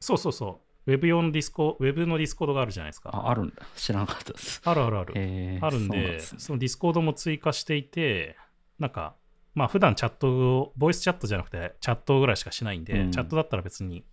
[0.00, 0.63] そうそうそう。
[0.86, 3.10] ウェブ用のディスコ、ウェブの Discord があるじゃないですか。
[3.10, 3.54] あ、あるんだ。
[3.76, 4.60] 知らなかったです。
[4.64, 5.14] あるあるある。
[5.16, 5.58] へえ。
[5.62, 8.36] あるんで、そうなでその Discord も追加していて、
[8.78, 9.14] なんか、
[9.54, 14.04] まあ普段チャットを、ボイスチャットじゃなくてチャットぐらいしかしないんで、うんチャットだったら別に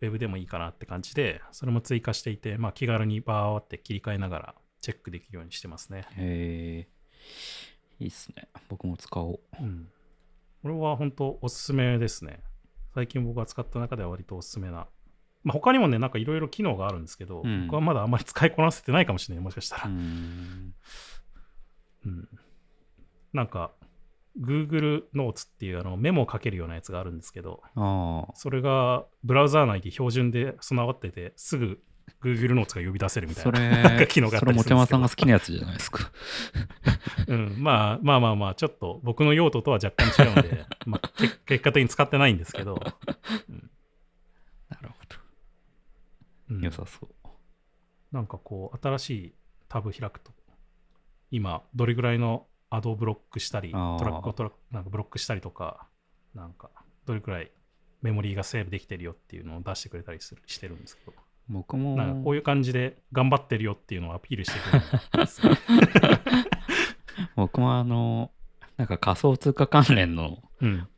[0.00, 6.04] ウェブでもいいかなって感じで、それも追加していて、まあ、気軽にバーって切り替えながらチェックできるようにしてますね。
[6.16, 6.88] へえ。
[8.00, 8.48] いいっすね。
[8.68, 9.40] 僕も使おう。
[9.60, 9.88] うん。
[10.62, 12.42] これは本当おすすめですね。
[12.94, 14.86] 最近僕が使った中では割とおすすめな。
[15.44, 19.88] まあ、他にもね、なんかいろいろ機能があるんですけど、うん僕はまだあんまり使いこなせてないかもしれない、もしかしたうら。
[19.88, 20.74] ん。
[22.06, 22.28] うん。
[23.32, 23.72] なんか、
[24.40, 27.62] Google Notes っていうあのメモをかけるようなやつがあるんですけど。
[28.34, 31.80] それがブラウザー内で標準で備わってて、すぐ
[32.22, 33.60] Google Notes が呼び出せるみたいそな。
[33.60, 36.10] なんかれ、機能があったそれ、モテマりするんですけどさんが好きなやつじゃないですか。
[37.28, 42.96] うん、まあまあまあまあ、ちょっと僕の用途とは若干違うので、 まあ、け結果的に使ってないんですけど、なるほ
[46.52, 46.66] うんど。
[46.66, 47.28] 良さそう。
[48.12, 49.34] なんかこう、新しい
[49.68, 50.32] タブ開くと、
[51.30, 55.88] 今、どれぐらいのアドをブロックしたり、トラックをトラックなんかブロックしたりとか、
[56.34, 56.70] なんか、
[57.06, 57.50] どれくらい
[58.02, 61.12] メモリーがセーブできてるよっていうのを出してくれたりするしてるんですけど、
[61.48, 64.84] 僕も、なんかこういう感じで頑張ってるよっていうのをアピールしてくれる。
[67.36, 68.30] 僕もあの、
[68.76, 70.88] なんか仮想通貨関連の、うん。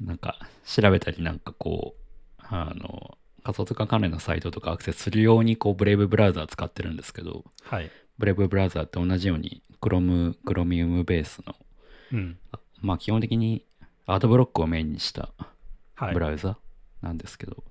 [0.00, 7.88] なんか調べたりなんかこう、あの、仮想通貨関連のサイトとかアクセスするようにこう、ブレイブブラウザー使ってるんですけど、はい。
[8.18, 11.54] ブレイブブラウザーって同じように Chrome、Chromium ベースの、
[12.12, 12.38] うん。
[12.80, 13.64] まあ基本的に
[14.04, 15.30] アドブロックをメインにした
[15.94, 16.18] はいブ。
[16.18, 16.58] ラウザ
[17.02, 17.62] なんですけど、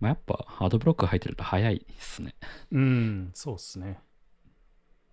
[0.00, 2.34] まあやっぱアドブロック入ってると早いですね。
[2.72, 4.00] うん、そうですね。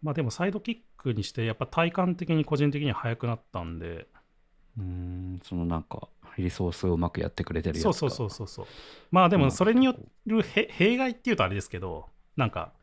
[0.01, 4.08] まあでもサイドキックにして、やっぱ体感的に個人的には速くなったんで、
[4.75, 8.65] うーん、そのなんかリソースをうまくやってくれてるやつがそうそうそうそうそう。
[9.12, 12.74] まあでもそれによるへ弊害っていうとあれですけど、なんか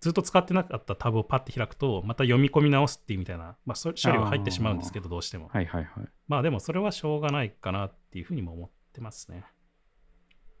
[0.00, 5.48] ずっと使ってなかったタブをパッて開くと、また読み込み直すっていうみたいな、まあ、そ処理は入ってしまうんですけど、どうしても。
[5.52, 6.08] はいはいはい。
[6.26, 9.44] まあでもそれはしょうがないかなっていうふうにも思ってますね。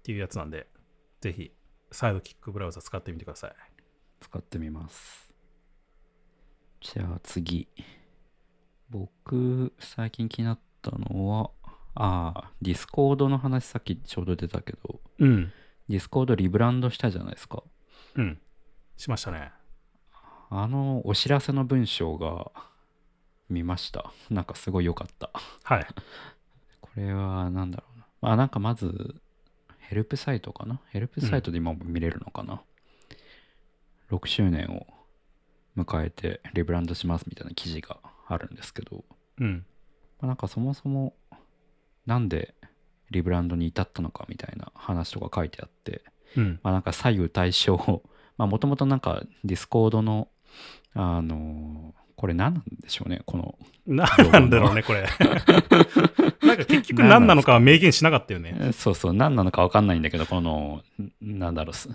[0.00, 0.66] っていうやつなんで、
[1.20, 1.52] ぜひ
[1.90, 3.54] Sidekick ブラウザ使ってみてください。
[4.20, 5.30] 使ってみます。
[6.80, 7.68] じゃあ次。
[8.90, 11.50] 僕、最近気になったのは、
[11.94, 15.52] ああ、 Discord の話さっきちょうど出たけど、うん。
[15.88, 17.62] Discord リブランドしたじゃないですか。
[18.14, 18.38] うん。
[18.96, 19.52] しましたね。
[20.50, 22.50] あのお知らせの文章が
[23.48, 24.12] 見ました。
[24.30, 25.30] なんかすごい良かった。
[25.62, 25.86] はい。
[26.80, 28.06] これはなんだろうな。
[28.20, 29.20] まあなんかまず、
[29.78, 30.80] ヘルプサイトかな？
[30.90, 32.62] ヘルプサイトで今も見れるのかな、
[34.10, 34.86] ?6 周年を
[35.76, 39.04] 迎えてリブランドしますみたいな記事があるんですけど、
[39.38, 39.66] うん。
[40.20, 41.14] まあ、なんかそもそも
[42.06, 42.54] なんで
[43.10, 46.02] リブランドに至ったのかみたいな話とか書いてあって、
[46.36, 46.60] うん。
[46.62, 48.02] まあなんか左右対称、
[48.36, 50.28] まあもともとなんか Discord の、
[50.94, 55.08] あのーこれ何なんでしょうね、この、何なんだろうね、これ。
[56.46, 58.54] なんか結局何なのかは明言しなかったよね。
[58.60, 60.82] え そうそう、何なのか分かんないんだけど、この、
[61.24, 61.88] んなんだろうス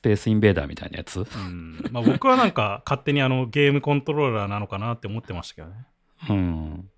[0.00, 1.20] ペースインベーダーみたいなやつ。
[1.20, 1.80] うん。
[1.92, 5.86] まあ僕はなんか勝手にあのゲームコントローラーなのかなって思ってましたけどね。
[6.28, 6.90] うん。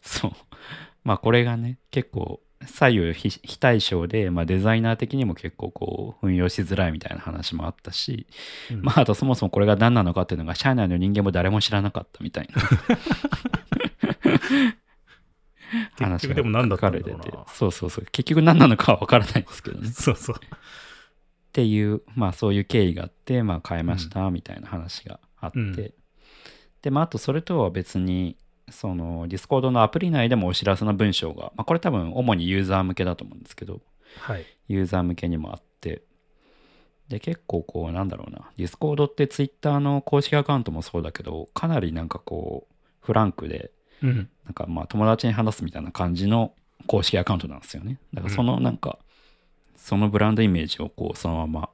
[0.00, 0.32] そう。
[1.04, 8.26] まあこれがね、結構左右非非対称で、まあ、デザイナー的にも結構こう運用しづらいみたいな話もあったし、
[8.70, 8.82] うん。
[8.82, 12.62] まああとそもそもこれが何なのかっていうのが社内の人間も誰も知らなかったみたいな。
[15.98, 17.16] 結局でも何だったんだろうな。
[17.16, 17.38] 書かれてて。
[17.54, 18.06] そうそうそう。
[18.12, 19.90] 結局何なのかは分からないんですけどね。
[19.92, 20.36] そうそう。
[20.36, 20.38] っ
[21.52, 25.72] ていう、まあそういう経緯があって、まあ変えましたみたいな話があって、うん。
[25.74, 25.92] で、
[26.90, 28.36] まああとそれとは別に、
[28.70, 33.80] その Discord のアプリ内でもお知らせの文章が、まあこれ多分主にユーザー向けだと思うんですけど、
[34.20, 34.46] はい。
[34.68, 36.02] ユーザー向けにもあって、
[37.08, 43.70] で、結構こうなんだろうな、ディスコードってツイッターの公式アカウントもそうだけど、かなりなんかこう、フランクで、
[44.02, 44.28] うん。
[44.44, 46.54] なんかまあ友達に話すみたいな感じの
[46.86, 47.98] 公式アカウントなんですよね。
[48.12, 48.98] だからそのなんか、
[49.76, 51.70] そのブランドイメージをこうそのまま、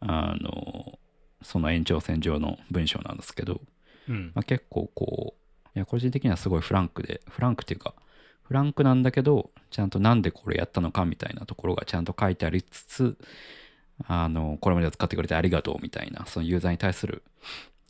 [0.00, 0.98] あの、
[1.42, 3.60] その延長線上の文章なんですけど、
[4.08, 4.40] うんま。
[4.40, 5.41] あ、結構こう、
[5.86, 7.94] 個人的にはすごいフランクで、フランクっていうか、
[8.42, 13.16] フランクなんだけど、ちゃんとなんでこれやったのかみたいなところがちゃんと書いてありつつ、
[14.06, 17.22] あの、これまで使ってくれてありがとうみたいな、そのユーザーに対する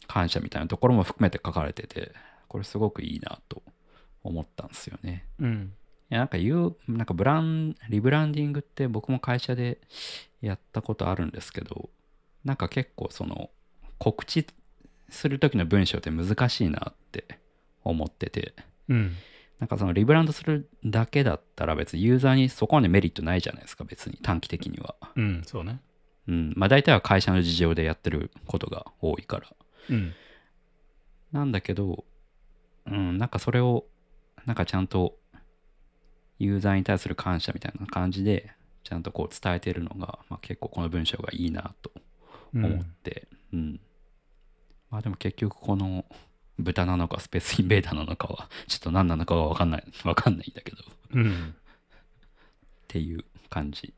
[0.07, 2.13] 感謝みたいなところも含めて書かれてて、
[2.49, 3.63] これすごくいいなと
[4.23, 5.27] 思ったんですよね。
[5.41, 5.73] うん。
[6.11, 9.81] いやなんか言う、なんかブラン、リブランディングって僕も会社で
[10.43, 11.89] やったことあるんですけど、
[12.45, 13.51] なんか結構その
[13.99, 14.47] 告知
[15.09, 17.42] する時の文章って難しいなって
[17.85, 18.55] 思ってて、
[18.89, 19.13] うん。
[19.59, 24.97] なんかそのリブランドするだけだったら別にユーザーにそこまでメリットないじゃないですか、別に短期的には。
[25.15, 25.43] うん。
[25.45, 25.81] そうね。
[26.29, 26.53] うん。
[26.57, 29.47] まあ大体は会社の事情でやってることが多いから。
[29.91, 30.13] うん。
[31.33, 32.05] なんだけど、
[32.87, 33.87] うん、なんかそれを、
[34.47, 35.17] なんかちゃんと
[36.39, 41.93] ユーザーに対する感謝みたいな感じでちゃんとこう伝えてるのが、まあ、結構この文章がいいなと
[42.55, 43.81] うん思って、うん。
[44.91, 46.05] まあでも結局この
[46.59, 51.55] 豚なのかスペースインベーダーなのかは、ちょっと何なのかはわかんない、わかんないんだけど、っうん。
[52.89, 53.95] ていう感じ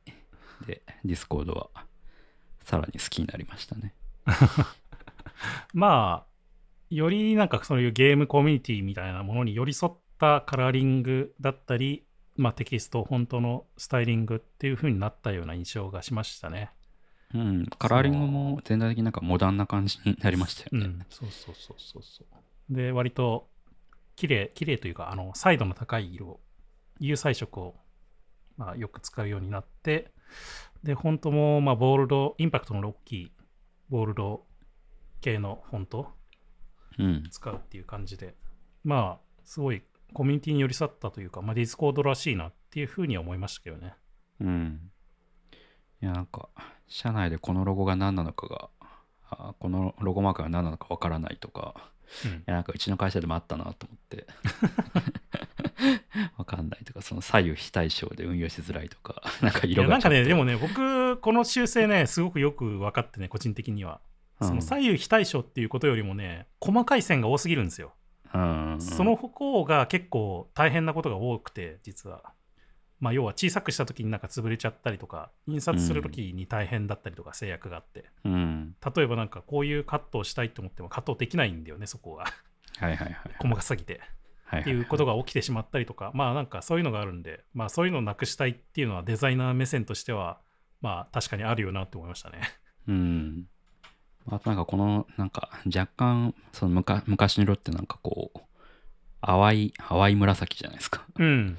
[0.67, 1.69] で、ディスコードは
[2.61, 3.95] さらに好きになりましたね。
[5.75, 6.35] まあ、
[6.91, 12.05] よりなんかそういうゲームコミュニティみたいなものに寄り添ったカラーリングだったり、
[12.37, 16.71] まあ、テキスト、フォントのスタイリングっていう風になったような印象がしましたね。
[17.35, 20.87] うん、カラーリングも全体的になんかモダンな感じになりましたよね。
[20.87, 22.27] うん、そうそうそうそうそう。
[22.71, 23.49] で、割と
[24.17, 26.41] 綺麗、綺麗というか、あの、彩度の高い色、
[27.01, 27.75] 有彩色を、
[28.57, 30.13] まあ、よく使うようになって、
[30.83, 33.33] で、フォントも、まあ、ボールド、インパクトの大きい
[33.89, 34.47] ボールド
[35.21, 36.09] 系のフォント
[36.99, 37.25] うん。
[37.31, 38.35] 使うっていう感じで、
[38.85, 43.95] まあ、すごいコミュニティに寄り添ったというか、まあ、ディスコードらしいなっていうふうには思いましたけどね。
[44.41, 44.91] うん。
[46.03, 46.49] いや、なんか、
[46.87, 48.69] 社内でこのロゴが何なのかが、
[49.31, 51.93] あこのロゴマークが何なのかわからないとか、
[52.25, 54.27] うんいや、なんかうちの会社でもあったなと思って。
[56.39, 64.01] わかんないとか、その左右非対称で運用しづらいとか、 なんかい色がやなんかね、でもね、僕、この修正ね、すごくよく分かってね、個人的には。
[64.01, 64.15] うん
[64.49, 67.95] その左右非対称っていうことよりもね、細かい線が多すぎるんですよ。
[68.35, 72.33] うん、その方が結構大変なことが多くて、実は。
[73.05, 78.75] まあ、要は小さくした時になんか潰れちゃったりとか、印刷する時に大変だったりとか制約があって、うん。
[78.97, 82.25] 例えばなんかこういうカットをしたいと思ってもカットできないんだよね、そこが。
[82.79, 83.19] はいはいはい。
[83.39, 84.01] 細かすぎて。
[84.47, 90.39] はいっていうことが起きてしまったりとか、まあなんかそういうのがあるんで、まあそういうのをなくしたいっていうのはデザイナー目線としては、
[90.81, 92.41] まあ確かにあるよなって思いましたね。
[92.89, 93.47] うん。
[94.27, 98.41] あとなんかこの、なんか若干、そのむか昔の色ってなんかこう、
[99.21, 101.05] 淡い、淡い紫じゃないですか。
[101.19, 101.59] うん。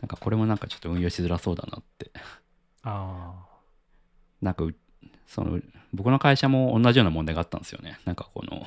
[0.00, 2.10] なんかこれもなんかちょっと運用しづらそうだなって。
[2.82, 3.46] あ
[4.40, 4.74] なんかう、
[5.26, 5.60] その、
[5.92, 7.98] 僕の会社も同じような問題があったんですよね。
[8.04, 8.66] なんかこの、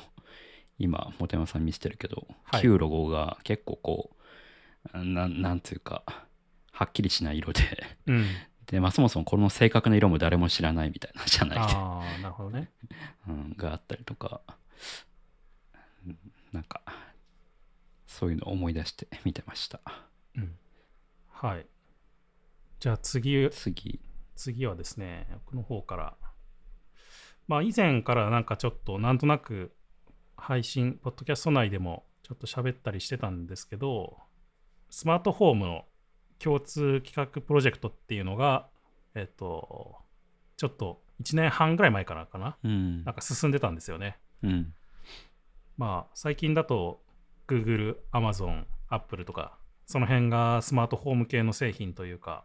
[0.78, 4.10] 今、本山さん見せてるけど、はい旧ロゴが結構こ
[4.94, 6.02] う、なん、なんていうか、
[6.72, 7.96] はっきりしない色で、あ。
[8.06, 8.26] うん。
[8.66, 12.70] で、まあそもそもこの正確な色も誰も知らないみたいな、じゃないで、ああ、なるほどね。
[13.28, 14.40] うん、があったりとか、
[16.06, 16.18] うん
[16.52, 16.82] なんか、
[18.06, 19.80] そういうのを思い出して見てました。
[20.36, 20.56] うん。
[21.42, 21.66] はい。
[22.80, 24.00] じゃあ次、次、
[24.36, 26.16] 次はですね、僕の方から。
[27.48, 29.74] まあ以前からなんかちょっとなんとなく
[30.36, 34.18] 配信、ポッドキャスト内でもちょっと喋ったりしてたんですけど、
[34.90, 35.84] スマートフォームの
[36.38, 38.68] 共通企画プロジェクトっていうのが、
[39.14, 39.96] えっと、
[40.58, 43.14] ちょっと1年半ぐらい前からかな、うんなん。
[43.14, 44.18] か進んでたんですよね。
[44.42, 44.74] うん。
[45.78, 47.02] まあ最近だと
[47.48, 49.56] Google、Amazon、Apple とか、
[49.90, 52.44] その辺がスマートフォーム系の製品というか、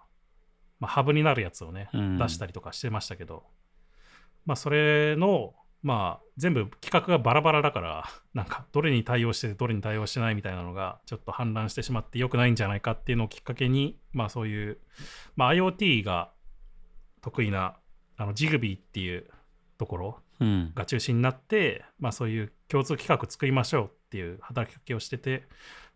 [0.80, 3.44] まあ、ハブになるやつをね、うん出したりとかしてましたけど、
[4.48, 5.54] まあそれの、
[5.84, 14.80] まあ全部企画がバラバラだから、 なんかどれに対応してどれに対応してないみたいなのがちょっと氾濫してしまって良くないんじゃないかっていうのをきっかけに、まあそういう、
[15.36, 16.32] まあ IoT が
[17.22, 17.78] 得意な
[18.18, 19.30] あの Zigbee っていう
[19.78, 20.72] ところうん。
[20.76, 25.48] が中心になって、まあ、そういう共通企画作りましょうっていう働きかけをしてて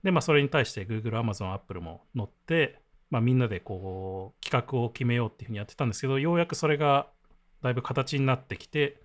[0.03, 7.07] で、まあ、それに対して Google、Amazon、Apple も乗って、まあ、みんなでこう企画を決めようっていうふうにやってたんですけどようやくそれが
[7.61, 9.01] だいぶ形になってきて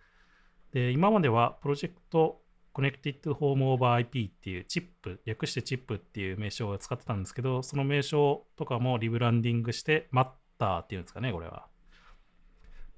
[0.73, 2.41] で今まではプロジェクト
[2.75, 10.29] Connected Home over IP っていうチップ略してチップっていう名称を使ってたんですけどその名称とかもリブランディングしてマッ
[10.59, 11.67] ターっていうんですかねこれは。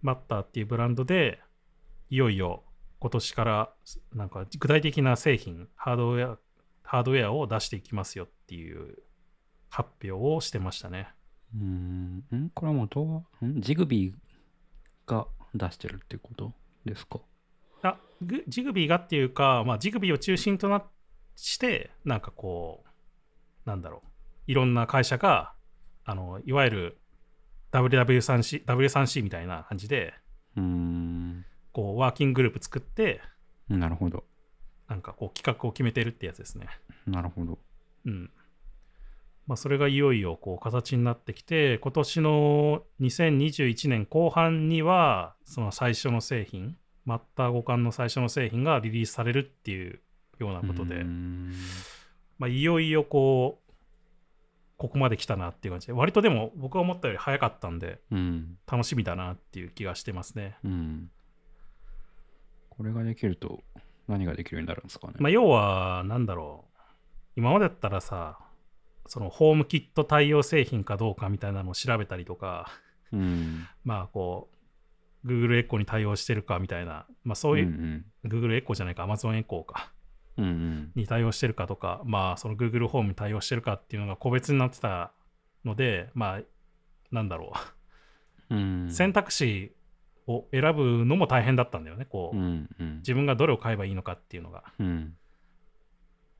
[0.02, 1.40] マッターっていうブランドで
[2.10, 2.62] いよいよ
[2.98, 3.72] 今年から
[4.14, 6.38] なんか具体的な製品、ハードウェア、
[6.86, 8.98] ハードウェアを出していきますよっていう
[9.68, 11.08] 発表をしてましたね。
[11.54, 12.24] うん。
[12.32, 12.50] ん？
[12.54, 13.60] これはもうどう、ん？
[13.60, 14.14] ジグビー
[15.06, 16.52] が出してるってこと
[16.84, 17.20] ですか？
[17.82, 20.84] あ、グジグビーがっていうか、まあ、ジグビーを中心とな
[21.34, 24.10] して、なんかこう、なんだろう、
[24.46, 25.52] いろんな会社が、
[26.04, 26.98] あの、いわゆる
[27.72, 30.14] WW3C、W3C みたいな感じで、
[30.56, 31.44] うーん。
[31.72, 33.20] こう、ワーキンググループ作って、
[33.68, 34.24] なるほど。
[34.88, 36.66] なんかこう、企画を決めてるってやつですね。
[37.06, 37.58] なるほど。
[38.04, 38.30] うん。
[39.46, 50.00] まあ、それがいよいよこう形になってきて、今年の2021年後半には、その最初の製品、マッター互換の最初の製品がリリースされるっていう
[50.40, 51.04] ようなことで
[52.38, 53.72] まあ、いよいよこう、
[54.76, 58.58] ここまで来たなっていう感じで、割とでも僕が思ったより早かったんで、うん。
[58.70, 60.58] 楽しみだなっていう気がしてますね。
[60.64, 61.10] うん。
[62.70, 63.62] これができると
[64.08, 65.14] 何ができるようになるんですかね。
[65.18, 66.80] まあ、要は、なんだろう。
[67.36, 68.38] 今までだったらさ、
[69.08, 72.70] そのホームキット対応製品かどうかみたいなのを調べたりとか、
[73.12, 73.66] うん。
[73.84, 74.48] まあこ
[75.24, 79.92] う Google エコーに対応してるかみたいな、まあ、そういう、ん Google エコーじゃないか Amazon エコーか
[80.36, 80.44] うん。
[80.44, 85.12] うんに対応してるかとか、まあその Google ホームに対応してるかっていうのが個別になってた
[85.64, 86.40] ので、まあ
[87.10, 87.52] なんだろ
[88.50, 88.58] うん。
[88.58, 89.72] うんう、選択肢
[90.26, 92.96] を選ぶのも大変だったんだよね、こう、うんうん。
[92.98, 94.64] 自分がどれを買えばいいのかっていうのが。
[94.78, 95.14] うん。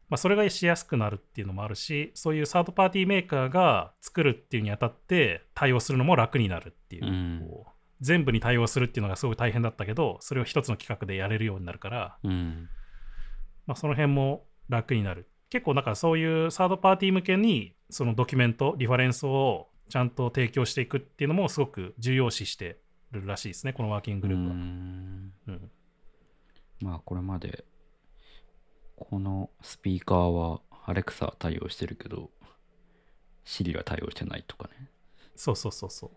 [0.09, 7.71] まあ、それがしやすくなるっていうのもあるし、そういうサードパーティーメーカーが作るっていうにあたって対応するのも楽になるっていう,、うんこう
[8.01, 12.69] 全部に対応するっていうのがすごい大変だったけど、それを一つの企画でやれるようになるから、うん。
[13.67, 15.29] まあ、その辺も楽になる。
[15.49, 22.79] 結構だからそういうサードパーティー向けにそのドキュメント、リファレンスをちゃんと提供していくっていうのもすごく重要視して
[23.13, 24.55] るらしいですね、このワーキンググループは。
[24.55, 25.71] うんうん
[26.83, 27.65] まあこれまで
[28.97, 32.31] このスピーカーはアレクサ対応してるけど
[33.47, 34.91] Siri は対応してないとかね
[35.37, 36.11] そうそうそうそう。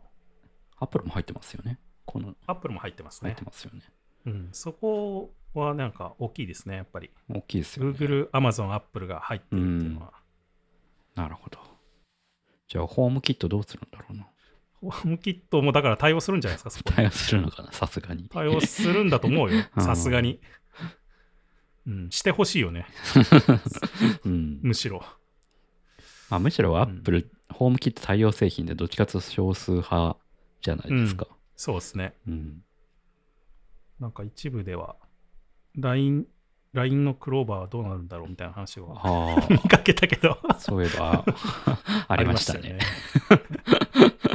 [0.81, 3.43] Apple も入ってますよねこの Apple も入ってますね入って。
[3.43, 3.81] ますよね
[4.25, 7.09] うん、そこはなんか大きいですね、やっぱり。
[7.29, 10.13] 大きいですよね Google、Amazon、Apple が入ってるっていうのは。
[11.15, 11.57] なるほど
[12.67, 14.27] じゃあホームキットどうするんだろうな
[14.81, 16.91] ホームキットもだから対応するんじゃないですか、そこ。
[16.93, 18.29] 対応するのかなさすがに。
[18.29, 19.83] 対応するんだと思うよ、 うん。
[19.83, 20.39] さすがに。
[21.87, 22.85] うん、してほしいよね、
[24.23, 24.59] うん。
[24.61, 25.03] むしろ。
[26.29, 30.17] まあ、むしろ Apple、ホームキット対応製品でどっちかというと少数派
[30.61, 31.27] じゃないですか。
[31.55, 32.13] そうですね。
[32.27, 32.63] うん、
[33.99, 34.95] なんか一部では、
[35.75, 36.27] LINE、
[36.73, 40.37] LINE のクローバーはどうなるんだろうみたいな話をあ 見かけたけど。
[40.47, 41.25] あそういえば
[42.07, 42.77] ありましたね。
[43.29, 44.28] あ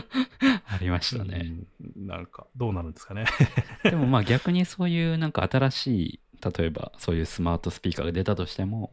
[0.84, 1.56] りまありましたね、
[1.96, 3.26] うんなんか、どうなるんですかね。
[3.84, 6.20] でもまあ逆にそういうなんか新しい
[6.56, 8.92] 例えばそういうスマートスピーカーが出たとしても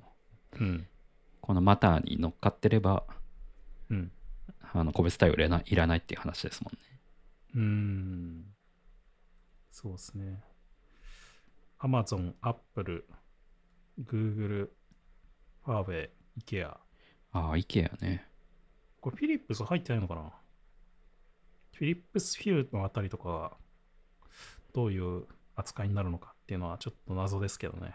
[0.59, 0.87] うん。
[1.41, 3.03] このマターに乗っかってれば
[3.89, 4.11] うん。
[4.73, 6.79] あの個別対応いらないいらないっていう話ですもんね。
[7.55, 8.45] うーん。
[9.71, 10.43] そうですね。
[11.79, 13.05] Amazon、Apple、
[14.03, 14.69] Google、
[15.65, 16.09] ファーウェイ、
[16.45, 16.67] IKEA。
[16.69, 16.79] あ
[17.33, 18.27] あ、IKEA ね。
[19.01, 20.21] これフィリップス入ってないのかな？
[20.21, 23.57] フィリップスフューのあたりとかは
[24.73, 25.25] どういう
[25.55, 27.93] 扱いになるのかっていうのはちょっと謎ですけどね。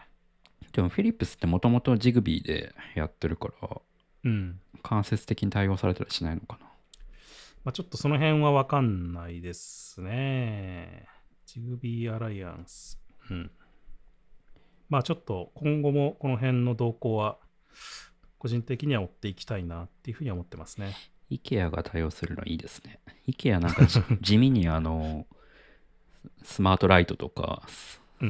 [0.71, 3.81] でもフィリップスってもともとジグビーでやってるから
[4.23, 4.59] うん。
[4.83, 6.67] 間接的に対応されたりしないのかな。
[7.63, 11.07] まあ、ちょっとその辺はわかんないですね。
[11.45, 12.99] ジグビーアライアンス。
[13.29, 13.51] うん。
[14.89, 17.37] まあちょっと今後もこの辺の動向は
[18.37, 20.93] 個人的には追っていきたいなっていうふうには思ってますね。
[21.31, 22.99] IKEA が対応するのいいですね。
[23.27, 25.27] IKEA なんかじ 地味にあの
[26.43, 27.63] スマートライトとか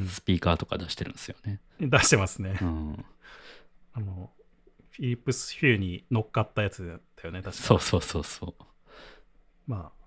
[0.08, 1.60] スピーカーとか出してるんですよね。
[1.80, 2.64] 出してますねう。
[2.64, 3.04] ん。
[3.92, 4.30] あの、
[4.90, 8.64] フィリップスフューに乗っかったやつだよね、確かそうそうそうそう。
[9.66, 10.04] まあ、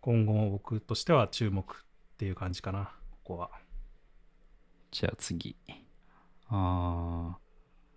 [0.00, 3.50] 今後も僕としては注目っていう感じかな、ここは。
[4.90, 5.56] じゃあ次。
[6.48, 7.40] あー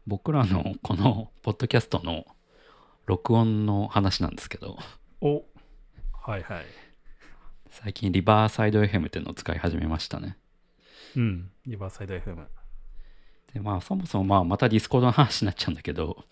[0.05, 2.25] 僕らのこのポッドキャストの
[3.05, 4.77] 録音の話なんですけど、
[5.21, 5.43] お
[6.25, 6.65] はいはい。
[7.69, 10.37] 最近リバーサイド FM っていうのを使い始めましたね。
[11.15, 12.45] うん、リバーサイド FM。
[13.53, 16.23] でまあそもそもまあまたディスコードの話になっちゃうんだけど、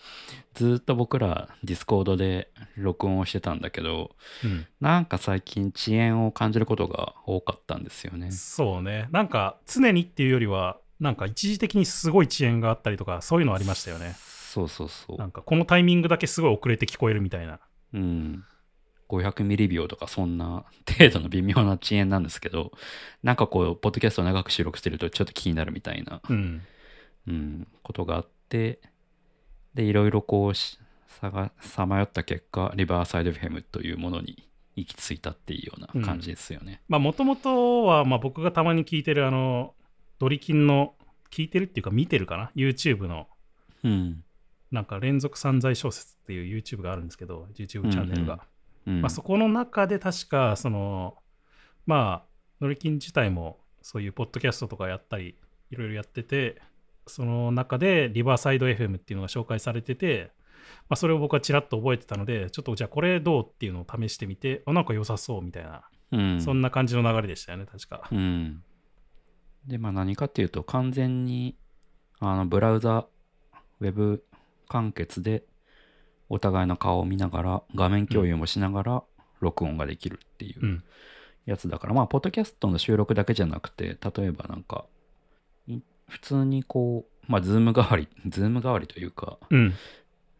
[0.54, 4.12] ずーっと僕らディスコードで録音をしてたんだけど、
[4.44, 8.32] うん、なんか最近遅延を感じることが多かったんですよね。
[8.32, 9.08] そうね。
[9.12, 14.16] なんか常にっていうよりは、なんか一時的にすごい遅延があったりとか、そういうのありましたよね。
[14.52, 15.18] そうそうそう。
[15.18, 17.62] なんかこのタイミングだけすごい遅れて聞こえるみたいな。
[17.94, 18.44] うん。
[19.08, 22.74] 500ミリ秒とかそんな程度の微妙な遅延なんですけど、
[23.24, 26.62] なんかこう、ポッドキャストを長く収録してるとちょっと気になるみたいな、うん。
[27.28, 28.82] うん、ことがあって、
[29.74, 30.78] で、いろいろこうし、
[31.62, 36.82] さまよった結果、リバーサイド FM というものに行き着いたっていうような感じですよね。
[36.90, 39.76] まあもともとは、まあ僕がたまに聞いてるあの、
[40.20, 40.96] ドリキンの、
[41.30, 43.28] 聞いてるっていうか見てるかな ?YouTube の
[43.84, 44.24] うん。
[44.72, 48.46] なんか連続散財小説っていう YouTube があるんですけど、YouTube チャンネルが。
[48.88, 51.16] うんまあ、そこの中で確か、その、
[51.86, 52.26] まあ、
[52.62, 55.36] ノリキン自体もそういうポッドキャストとかやったり、
[55.70, 56.62] いろいろやってて、
[57.08, 60.32] その中でリバーサイド FM っていうのが紹介されてて、
[60.90, 66.42] まあ、それを僕はちらっと覚えてたので、ちょっとじゃあこれどうっていうのを試してみて、あ、なんか良さそうみたいな、うん。
[66.42, 68.08] そんな感じの流れでしたよね、確か。
[68.12, 68.64] うん。
[69.68, 71.56] で、まあ何かっていうと、完全に、
[72.20, 73.08] あの、ブラウザ、
[73.80, 74.24] ウェブ
[74.72, 75.44] 完結で、
[76.30, 79.04] お互いの顔を見ながら、画面共有もしながら、
[79.42, 80.84] 録音ができるっていううん
[81.46, 84.86] やつだから、まあ、ポッドキャストの収録だけじゃなくて、例えばなんか、
[85.68, 89.74] い普通にこう、まあ、ズーム代わり、ズーム代わりというか、うん、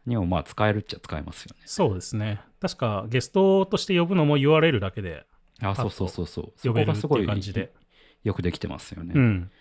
[0.06, 1.64] にもまあ使えるっちゃ使えますよね。
[1.66, 2.42] そうですね。
[2.60, 5.26] 確かゲストとして呼ぶのも URL だけで
[5.60, 6.54] あ、そうそうそうそう。
[6.56, 7.74] そ呼べるってこがすごい感じで。
[8.24, 9.14] よくできてますよね。
[9.16, 9.52] うん。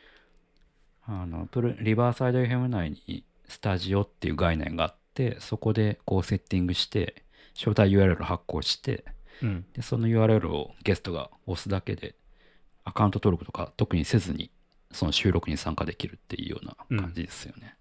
[1.03, 7.24] あのプルリバーサイド FM 内にスタジオっていう概念があって、そこでこうセッティングして、
[7.55, 9.05] 招待 URL を発行して、
[9.42, 9.66] うん。
[9.74, 12.14] でその URL をゲストが押すだけで、
[12.84, 14.51] アカウント登録とか特にせずに、
[14.92, 16.64] その収録に参加できるっていうよう
[16.96, 17.76] な感じですよね。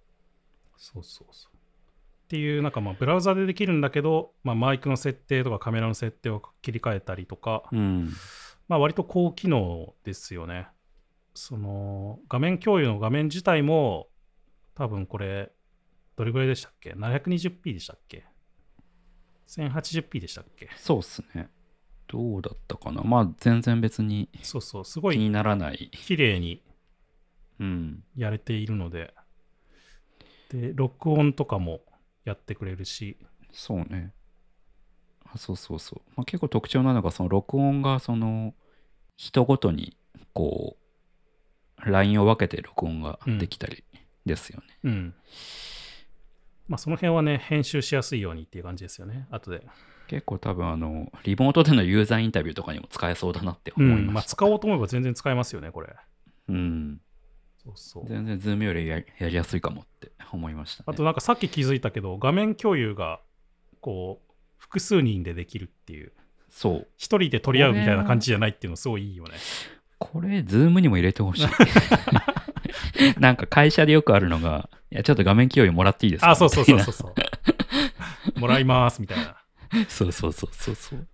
[0.78, 1.55] そうそうそう。
[1.55, 8.11] っていう、なんかまあ、ブラウザでできるんだけど、まあ、マイクの設定とかカメラの設定を切り替えたりとか、うん。
[8.67, 10.67] まあ、割と高機能ですよね。
[11.34, 14.09] その、画面共有の画面自体も、
[14.76, 15.51] 多分これ、
[16.20, 18.26] どれぐらいでしたっけ ?720p でしたっけ
[19.47, 20.70] ?1080p でしたっけ？
[20.76, 21.49] そうっすね。
[22.07, 23.01] どうだったかな？
[23.03, 25.89] まあ全然別にそうそう、すごい気にならない。
[25.93, 26.61] 綺麗に
[27.61, 28.03] うん。
[28.17, 29.13] やれているので、
[30.49, 31.80] で、録音とかも
[32.26, 33.17] やってくれるし、
[33.53, 34.11] そうね。
[35.24, 36.09] あそうそうそう。
[36.17, 38.53] まあ、結構特徴なのが、その録音がその
[39.15, 39.95] 人ごとに
[40.34, 40.76] こ
[41.78, 43.86] う、ラインを分けて録音ができたり
[44.26, 44.65] ですよね。
[44.84, 45.13] うん。
[46.70, 49.65] まあ、その辺はね、編集しやすいようにっていう感じですよね、後で。
[50.07, 54.11] 結構多分あの、リモートでのユーザーインタビューとかにも使えそうだなってう思いました。
[54.11, 54.13] ん。
[54.13, 55.95] まあ、使おうと思えば全然使えますよね、これ。
[56.47, 57.01] うん。
[57.63, 58.07] そうそう。
[58.07, 60.86] 全然ズームよりややりやすいかもって思いました、ね。
[60.88, 63.20] あとなんかさっき気づいたけど、画面共有が、
[63.82, 66.13] こう、複数人でできるっていう、
[66.49, 66.88] そう。
[66.97, 69.32] 一人で取り合うみたいな感じじゃないっていうのすごいいいよね。
[69.97, 71.47] これ、ズームにも入れてほしい。
[73.20, 76.32] なんか会社でよくあるのが、いや、ちょっと画面共有もらっていいですか？
[76.32, 77.13] あ、そうそうそうみそうそう。
[78.39, 79.36] もらいますみたいな。
[79.88, 81.07] そうそうそうそうそう。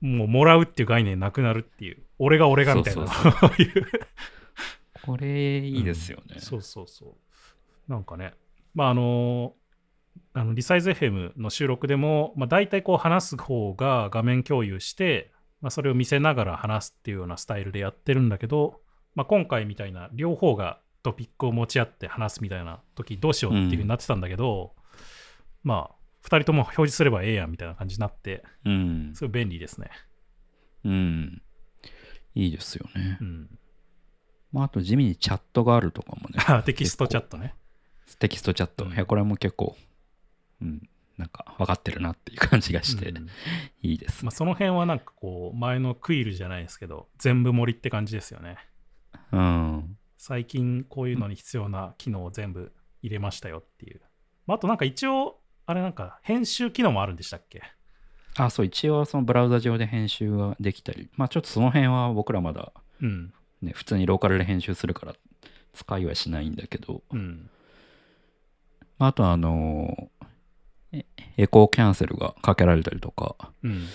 [0.00, 2.02] もうもらうっていう概念なくなるっていう。
[2.18, 3.06] 俺が俺がみたいな。
[3.06, 3.86] そうそういう。
[5.04, 6.36] これ、いいですよね。
[6.38, 7.90] そうそうそう。
[7.90, 8.34] なんかね、
[8.74, 9.54] まああの、
[10.34, 18.80] あのリサイズ FM の収録でも、まあ、大体こう話す方が画面共有して、まあ、それを見せながら話すっていうようなスタイルでやってるんだけど、
[19.14, 24.74] まあ、今回みたいな両方がトピックを持ち合って話すみたいな時どうしようっていうふうになってたんだけど、
[25.62, 29.12] まあ2人とも表示すればええやんみたいな感じになってうん。
[29.14, 29.90] すごい便利ですね。
[30.84, 31.42] うん。
[32.34, 33.24] いいですよねう。
[33.24, 33.58] ん、
[34.52, 36.42] まあ、あと地味にチャットがあるとかもね。
[36.46, 37.54] あ テキストチャットね。
[38.18, 38.84] テキストチャット。
[38.84, 39.76] うんいや、これも結構、
[40.60, 40.88] うん、
[41.18, 43.26] なんか分かってるなっていう感じがして、うん
[43.82, 44.30] いいですまあ、。
[44.30, 48.56] その辺はなんかこう前のクイルじゃないですけど全部盛りって感じですよね。
[49.32, 49.96] うん。
[50.18, 52.72] 最近こういうのに必要な機能を全部
[53.02, 54.00] 入れましたよっていう。
[54.46, 57.62] まあ、あとなんか一応あれなんか編集機能もあるんでしたっけ？
[58.36, 63.32] あ、そう、一応そのブラウザ上で編集ができたり、まあちょっとその辺は僕らまだうん。
[63.60, 65.14] ね、普通にローカルで編集するから
[65.72, 67.48] 使いはしないんだけど、うん。
[68.98, 70.10] まあ、あとあの
[70.92, 71.06] え
[71.36, 73.86] エコーキャンセルがかけられたりとか、うん。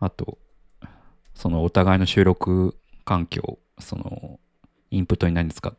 [0.00, 0.38] あと、
[1.34, 4.40] そのお互いの収録環境、その
[4.90, 5.74] インプットに何使っ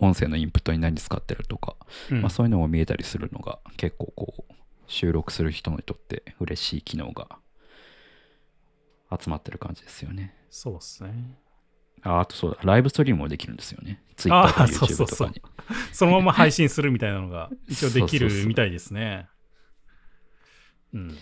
[0.00, 1.76] 音声のインプットに何使ってるとか、
[2.10, 4.52] うんまあ、そういうのも見えたりするのが結構こう
[4.86, 7.28] 収録する人にとって嬉しい機能が
[9.10, 10.34] 集まってる感じですよね。
[10.50, 11.38] そうっすね。
[12.02, 14.02] ああとそうだ、ライブストリームもできるんですよね。
[14.16, 15.42] Twitter とか YouTube とそうかに。
[15.92, 19.28] そのまま配信するみたいなのが一応できそうそうそうるみたいですね。
[20.92, 21.16] うん。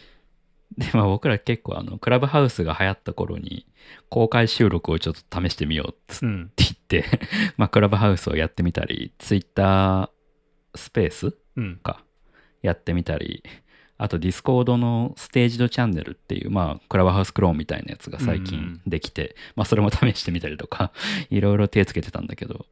[0.79, 3.67] で、まあ僕ら結構あの、クラブハウスが流行った頃に
[4.09, 6.19] 公開収録をちょっと試してみようっ。
[6.19, 7.05] て言って、
[7.57, 10.11] まあクラブハウスをやってみたり、Twitter
[10.75, 11.77] スペースうん。
[11.83, 12.03] か
[12.63, 13.43] やってみたり、
[13.99, 20.93] あとディスコードのステージドチャンネルっていう、まあクラブハウスクローンみたいなやつが最うん近できて、まあそれも試してみたりとか、
[21.31, 22.67] いろいろ手つけてたんだけど、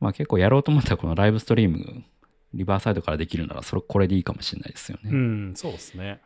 [0.00, 2.04] まあ結構やろうと思ったらこのライブストリーム、
[2.54, 5.12] リバーサイドからできるなら、それこれでいいかもしれないですようね。
[5.12, 6.20] ん、そうですね。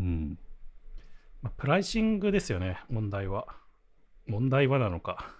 [0.00, 0.38] うんうん。
[1.42, 3.46] まあ、プライシングですよね、問題は。
[4.26, 5.34] 問題はなのか。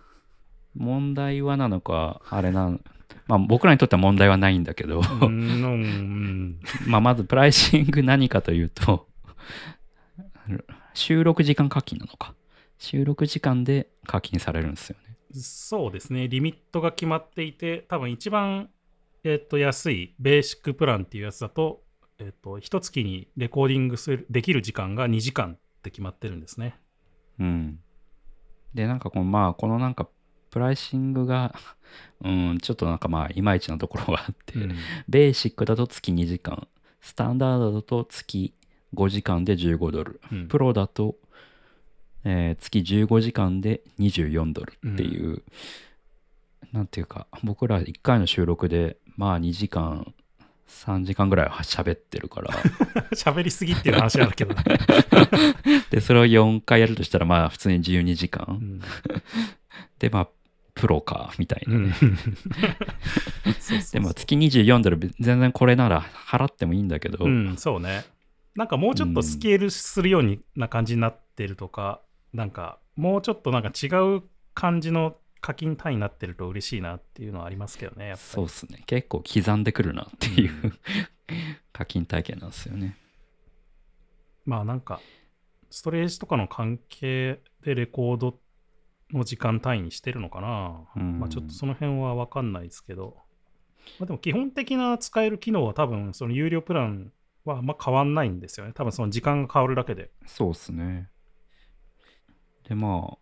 [0.75, 2.83] 問題はなのか、あれなん、
[3.27, 5.03] まあ僕らにとっては問題はないんだけど、
[6.87, 9.09] まあまずプライシング何かというと、
[10.95, 12.35] 収録時間課金なのか。
[12.79, 15.17] 収録時間で課金されるんですよね。
[15.41, 18.71] そうですね、リミットが決まっていて、多分一番、
[19.25, 21.85] えっと安いベーシックプランっていうやつだと、
[22.25, 26.77] えっと一月にレコーディングするできる時間が2時間って決まってるんですね。
[27.41, 27.81] うん。
[28.75, 30.09] で、なんかこの、まあ、このなんか、
[30.51, 31.55] プライシングが、
[32.23, 34.77] うん、ちょっとなんかまあ、いまいちなところがあって、うん
[35.09, 36.69] ベーシックだと月2時間、
[37.01, 38.55] スタンダードだと月
[38.95, 41.17] 5時間で15ドル、うんプロだと、
[42.25, 45.43] えー月15時間で24ドルっていう、
[46.73, 50.15] なんていうか、僕ら1回の収録で、まあ2時間
[50.69, 52.53] 3時間ぐらいは喋ってるから。
[53.15, 54.63] 喋りすぎっていう話なんだけどね。
[55.91, 58.81] でそれを4回やるとしたらまあ普通に12時間、うん。
[59.99, 60.29] でまあ
[60.75, 61.95] プロかみたいな、
[63.93, 68.05] でも月24ドル全然これなら払ってもいいんだけど、うん、そうね。
[68.55, 72.01] なんかもうちょっとスケールするようにな感じになってるとか、
[72.33, 73.87] なんかもうちょっとなんか違
[74.17, 74.23] う
[74.55, 78.27] 感じの課金単位になってると嬉しいなっていうのはありますけどね、やっぱり。
[78.31, 80.73] そうっすね結構刻んでくるなっていう、
[81.75, 82.97] 課金体験なんですよね
[84.47, 85.01] まあなんか、
[85.69, 88.39] ストレージとかの関係でレコード
[89.13, 90.85] の時間単位にしてるのかな。
[90.97, 93.17] うんまあちょっとその辺は分かんないですけど。
[93.99, 97.13] まあ、でも基本的な使える機能は多分その有料プラン
[97.45, 98.73] はあんま変わんないんですよね。
[98.75, 100.13] 多分その時間が変わるだけで。
[100.27, 101.09] そうっすね
[102.69, 103.19] でまあ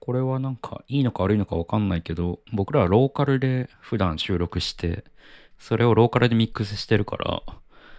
[0.00, 5.04] これはなんかいいのか悪いのか分かんないけど僕らはローカルで普段収録して
[5.58, 7.42] それをローカルでミックスしてるから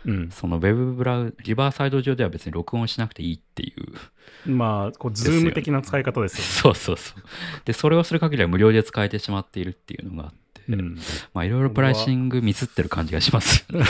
[0.06, 0.32] うん。
[0.32, 3.74] そのウェブブラウリバーサイド上では別に録音しなくていいってい
[4.46, 6.50] うまあ、こう、ズーム的な使い方ですよね。
[6.62, 7.24] そうそうそう
[7.66, 10.98] でそれをする限りは無料で使えてしまっているっていうのがあって、うん
[11.34, 13.86] まあいろいろプライシングミスってる感じがしますよね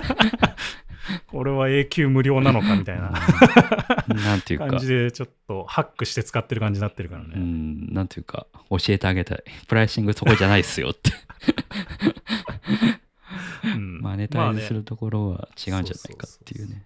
[1.28, 3.12] これは永久無料なのかみたいな。
[4.08, 4.66] なんていうか。
[4.66, 7.36] 感じでちょっとハックして使ってる感じになってるからうね。
[7.36, 7.92] ん。
[7.92, 9.44] なんていうか教えてあげたい。
[9.68, 11.12] プライシングそこじゃないっすよって。
[13.64, 14.00] うん。
[14.00, 16.84] マネタイズするところは違うんじゃないかっていうね。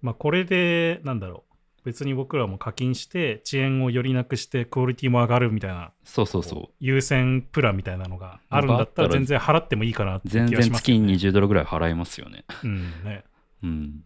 [0.00, 1.52] まあこれでなんだろう。
[1.84, 5.90] 別に僕らも課金して遅延をよりなくしてクオリティも上がるみたいな。
[6.04, 6.68] そうそうそう。
[6.78, 12.44] 優先プランみたいなのがあるんだったら全然払ってもいいかなって気がします然月に20ドルぐらい払いますよね。
[12.62, 13.24] うんね
[13.62, 14.02] うん。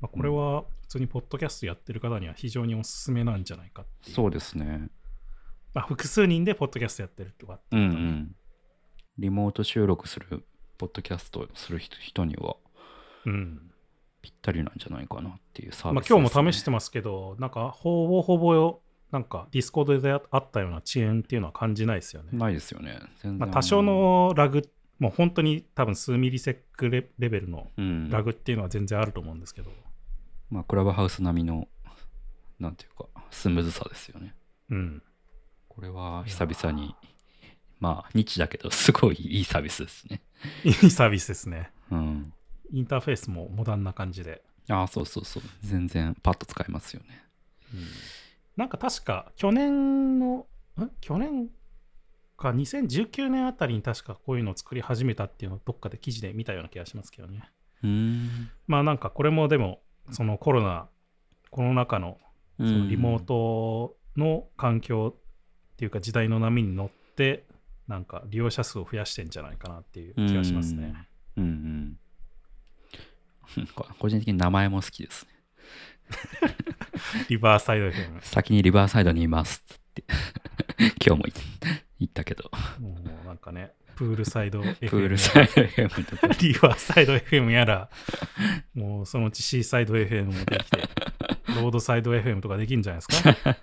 [0.00, 4.88] まあ、これは普通にポッドキャストやってる方には非常におすすめなんじゃないかっていうそうですね。
[5.74, 8.36] まあ、複数人でポッドキャストやってるとかってうんういうん。
[9.18, 10.44] リモート収録する
[10.78, 12.56] ポッドキャストをする人人には
[13.26, 13.72] うん
[14.22, 16.14] ぴったりなんじゃないかなっていうサービスね。
[16.14, 18.80] まあ、今日も試してますけど、なんかほぼほぼ
[19.10, 22.30] なんかディスコードであったような遅延っていうのは感じないですよね。
[22.32, 22.98] ないですよね。
[23.22, 23.38] 全然。
[23.38, 24.62] まあ、多少のラグ、
[25.02, 29.72] もう本当に多分数ミリセックレレベルのうん、ラグっていうのは全然あると思うんですけど、
[30.48, 31.66] まあ、クラブハウス並みの、
[32.60, 34.32] なんていうか、スムーズさですよね。
[34.70, 35.02] うん。
[35.68, 36.94] これは久々に、
[37.80, 40.22] まあ、ニッチだけど、すごいいいサービスですね。
[40.62, 41.72] いいサービスですね。
[41.90, 42.32] うん。
[42.70, 44.44] インターフェースもモダンな感じで。
[44.68, 45.42] ああ、そうそうそう。
[45.62, 47.24] 全然パッと使えますよね。
[48.56, 50.46] なんか確か去年の、
[50.80, 51.48] ん去年
[52.42, 57.48] か2019年あたりに確かこういうのを作り始めたっていうのをどっかで記事で見たような気がしますけどね。
[57.82, 58.50] うーん。
[58.66, 59.80] まあなんかこれもでも
[60.10, 60.88] そのコロナ、
[61.50, 62.18] コロナ禍の
[62.58, 67.46] そそのリモートの環境っていうか時代の波に乗って
[67.88, 71.08] なんか利用者数を増やしてんじゃないかなっていう気がしますね。
[71.36, 71.98] うんうん。
[73.74, 75.32] こ個人的に名前も好きですね。
[77.28, 78.20] リバーサイド FM。
[78.22, 80.04] 先にリバーサイドにいますって。
[81.04, 81.34] 今日も言
[82.02, 82.50] 言ったけど、
[82.80, 86.26] もうなんかね、プールサイド FM プールサイド FM とか。
[86.40, 87.88] リバーサイド FM やら、
[88.74, 90.88] もうそのうちシーサイド FM もできて、
[91.60, 93.30] ロードサイド FM とかできるんじゃないですか？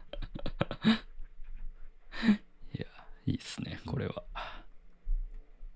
[2.73, 2.85] いや、
[3.25, 4.23] いいっすね、これは。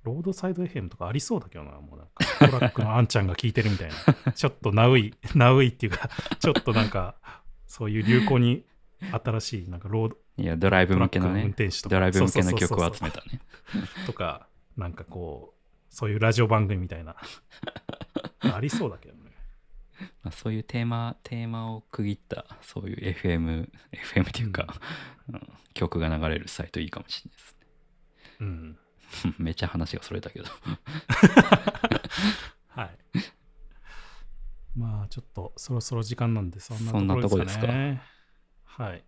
[0.03, 3.89] ロードサイド FM とかありそうだけどな、もうなんかトラックのあんちゃんが聞いてるみたい
[4.26, 4.32] な。
[4.34, 6.09] ちょっとナウイ、ナウイっていうか、
[6.39, 7.16] ちょっとなんか、
[7.68, 8.66] そういう流行に
[9.24, 11.53] 新しい、なんかロード、いや、ドライブ向けのね、
[11.89, 13.41] ドライブ向けの曲を集めたね。
[14.05, 15.59] とか、なんかこう、
[15.89, 17.15] そういうラジオ番組みたいな。
[18.41, 19.31] ありそうだけどね。
[20.23, 24.75] まあ、そういうテーマ、テーマを区切った、そういう FM、FM っていうか、
[25.29, 27.55] うん曲が流れるサイトいいかもしれないです
[28.39, 28.71] うん。
[28.71, 28.77] ね。
[29.38, 30.45] めっちゃ話がそれたけど。
[32.69, 32.97] はい。
[34.75, 38.01] まあ、ちょっとそろそろ時間なんで、そんなそんなところですかとこね。
[38.65, 39.03] はい。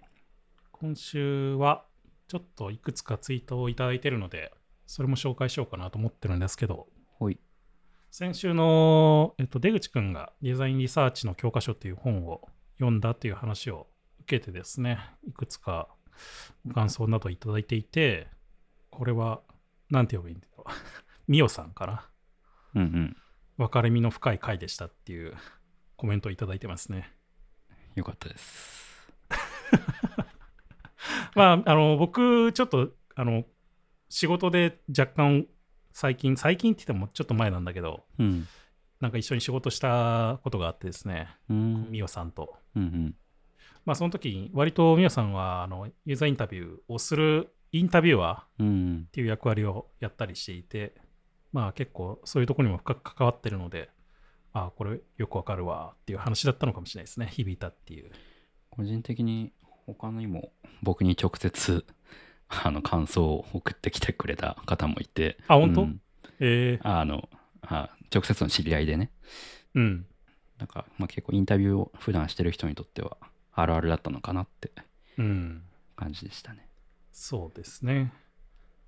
[0.78, 1.86] 今週は、
[2.28, 4.51] ちょっといくつかツイートをいただいてるので、
[4.86, 7.39] それも紹介しようかなと思ってるんですけど、ほい。
[8.11, 12.41] 先週の、えっと、出口くんがデザインリサーチの教科書っていう本を
[12.73, 13.88] 読んだっていう話を
[14.19, 15.88] 受けてですね、いくつか
[16.67, 18.28] ご感想などいただいていて、
[18.89, 19.39] これは、
[19.89, 20.69] なんて呼ぶんだろう。
[21.32, 22.09] みおさんかな。
[22.76, 23.17] うんうん。
[23.55, 25.38] 分かれみの深い回でしたっていう
[25.95, 27.15] コメントをいただいてますね。
[27.95, 28.94] よかったです。
[31.36, 33.43] まあ、あの、僕、ちょっと、あの、
[34.09, 35.47] 仕事で若干、
[35.91, 38.47] 最近、最近って言ってもちょっと前なんだけど、うん。
[39.01, 41.91] なんか一緒に仕事したことがあってですね、うん。
[41.91, 42.55] みおさんと。
[42.75, 43.15] うんうん。
[43.86, 49.07] まあ、その時に、割とみおさんは、あの、ユーザーインタビューをするインタビュアーっうん。
[49.11, 50.95] ていう役割をやったりしていて、
[51.51, 53.89] まあ結構そういうところにも深く関わってるので、
[54.51, 57.27] ああ、これよくわかるわっていう話だったのかもしれないですね。
[57.27, 58.11] 響いたっていう。
[58.69, 59.53] 個人的に
[59.86, 60.51] 他にも
[60.83, 61.86] 僕に直接
[62.47, 66.01] あの感想を送ってきてくれた方もいてあ、本当、うん
[66.39, 67.29] ええあの
[67.61, 69.11] あ直接の知り合いでね
[69.73, 70.05] うん。
[70.57, 73.17] なんか、まあ、結構インタビューを普段してる人にとっては
[73.51, 74.71] あるあるだったのかなって
[75.17, 75.63] うん。
[75.95, 76.67] 感じでしたね
[77.11, 78.13] そうですね。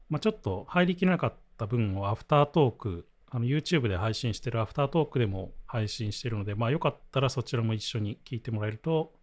[0.10, 9.14] まあちょっと入りきれなかった分をアフタートーク、あの YouTube で配信してるアフタートークでも配信してるので、まあよかったらそちらも一緒に聞いてもらえると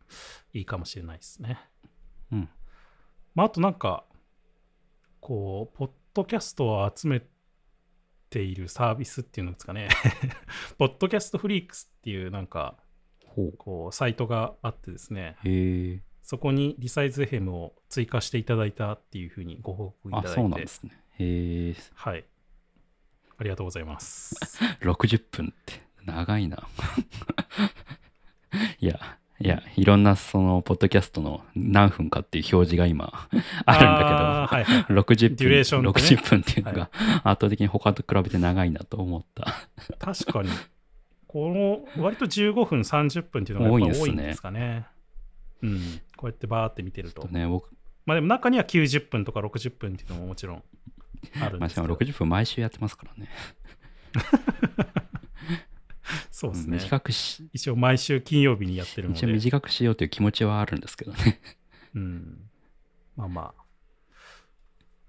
[0.52, 1.58] いいかもしれないですね。
[2.32, 2.48] うん。
[3.34, 4.04] まああとなんか、
[5.20, 7.22] こう、ポッドキャストを集め
[8.30, 9.88] ているサービスっていうのですかね。
[10.78, 12.76] ポッドキャストフリークスっていうなんか、
[13.58, 20.90] こう、サイトがあってですね、へえそこにリサイズヘムを追加していただいたっていうふうにご報告いたあだいて、そうなんですね。
[21.18, 22.24] へえはい。
[23.36, 24.34] ありがとうございます。
[24.80, 26.66] 60分って長いな。
[28.80, 33.28] いやいやいろんなそのポッドキャストの何分かっていう表示が今
[33.66, 34.84] あるんだあーはいはい。
[34.84, 36.90] けど60分ね60分っていうのが
[37.24, 39.46] 圧倒的に他と比べて長いなと思った
[39.98, 40.50] 確かに。
[41.26, 41.52] こ
[41.96, 44.86] の割と15分、30分っていうのが多いんですかね。
[45.62, 45.80] うん。
[46.16, 47.26] こうやってバーって見てると。
[47.26, 47.74] ね僕
[48.06, 50.62] まあでも中には90分とか60分っていうのももちろん
[51.42, 52.12] あるんまあ、しかもですけど。
[52.12, 53.28] 60分毎週やってますからね
[56.34, 56.78] そうですね。
[56.78, 59.34] 短くし一応毎週金曜日にやってるの一応で。
[59.34, 61.40] 短くしようという気持ちはあるんですけどね
[61.94, 62.50] うん。
[63.14, 63.64] まあまあ。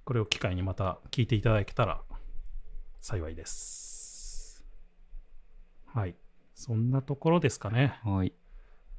[0.03, 2.03] これを機会にまた聞いていただけたら
[3.01, 4.63] 幸いです。
[5.87, 6.15] はい。
[6.53, 7.99] そんなところですかね。
[8.03, 8.31] はい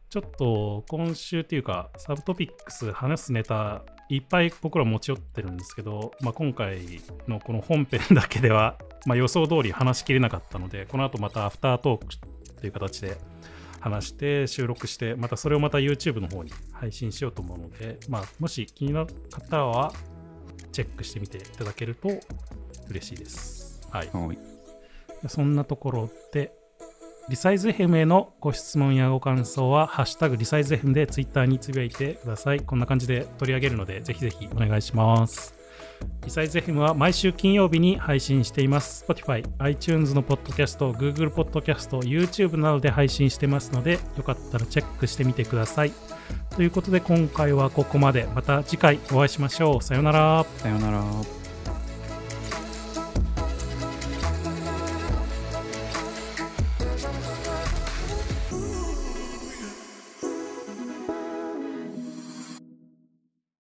[0.08, 6.78] ちょっと今週っていうか、サブトピックス話すネタいっぱい僕ら持ち寄ってるんですけど、まあ、今回
[7.26, 12.14] のこの本編だけでは、まあ、予想通り話しきれなかったので、この後またアフタートーク
[12.60, 13.16] という形で
[13.80, 19.92] 話して収録して、またそれをまた YouTube の方に配信しようと思うので、まあ、もし気になる方は
[20.72, 22.08] チェックしてみていただけると
[22.88, 23.80] 嬉しいです。
[23.90, 24.10] はい。
[24.12, 24.56] はい
[25.28, 26.52] そんなところで、
[27.28, 32.60] リサイズ FM へのご質問やご感想は、ハッシュタグリサイズ FM で Twitter につぶやいてください。
[32.60, 35.52] こんな感じで取り上げるので、ぜひぜひお願いします。
[36.24, 39.04] リサイズ FM は毎週金曜日に配信しています。
[39.08, 45.92] Spotify、iTunes のポッドキャスト、Google ポッドキャスト、YouTube などで配信してますので、よかったらチェックしてみてください。
[46.54, 48.28] ということで、今回はここまで。
[48.36, 49.82] また次回お会いしましょう。
[49.82, 50.46] さようなら。
[50.58, 51.35] さよなら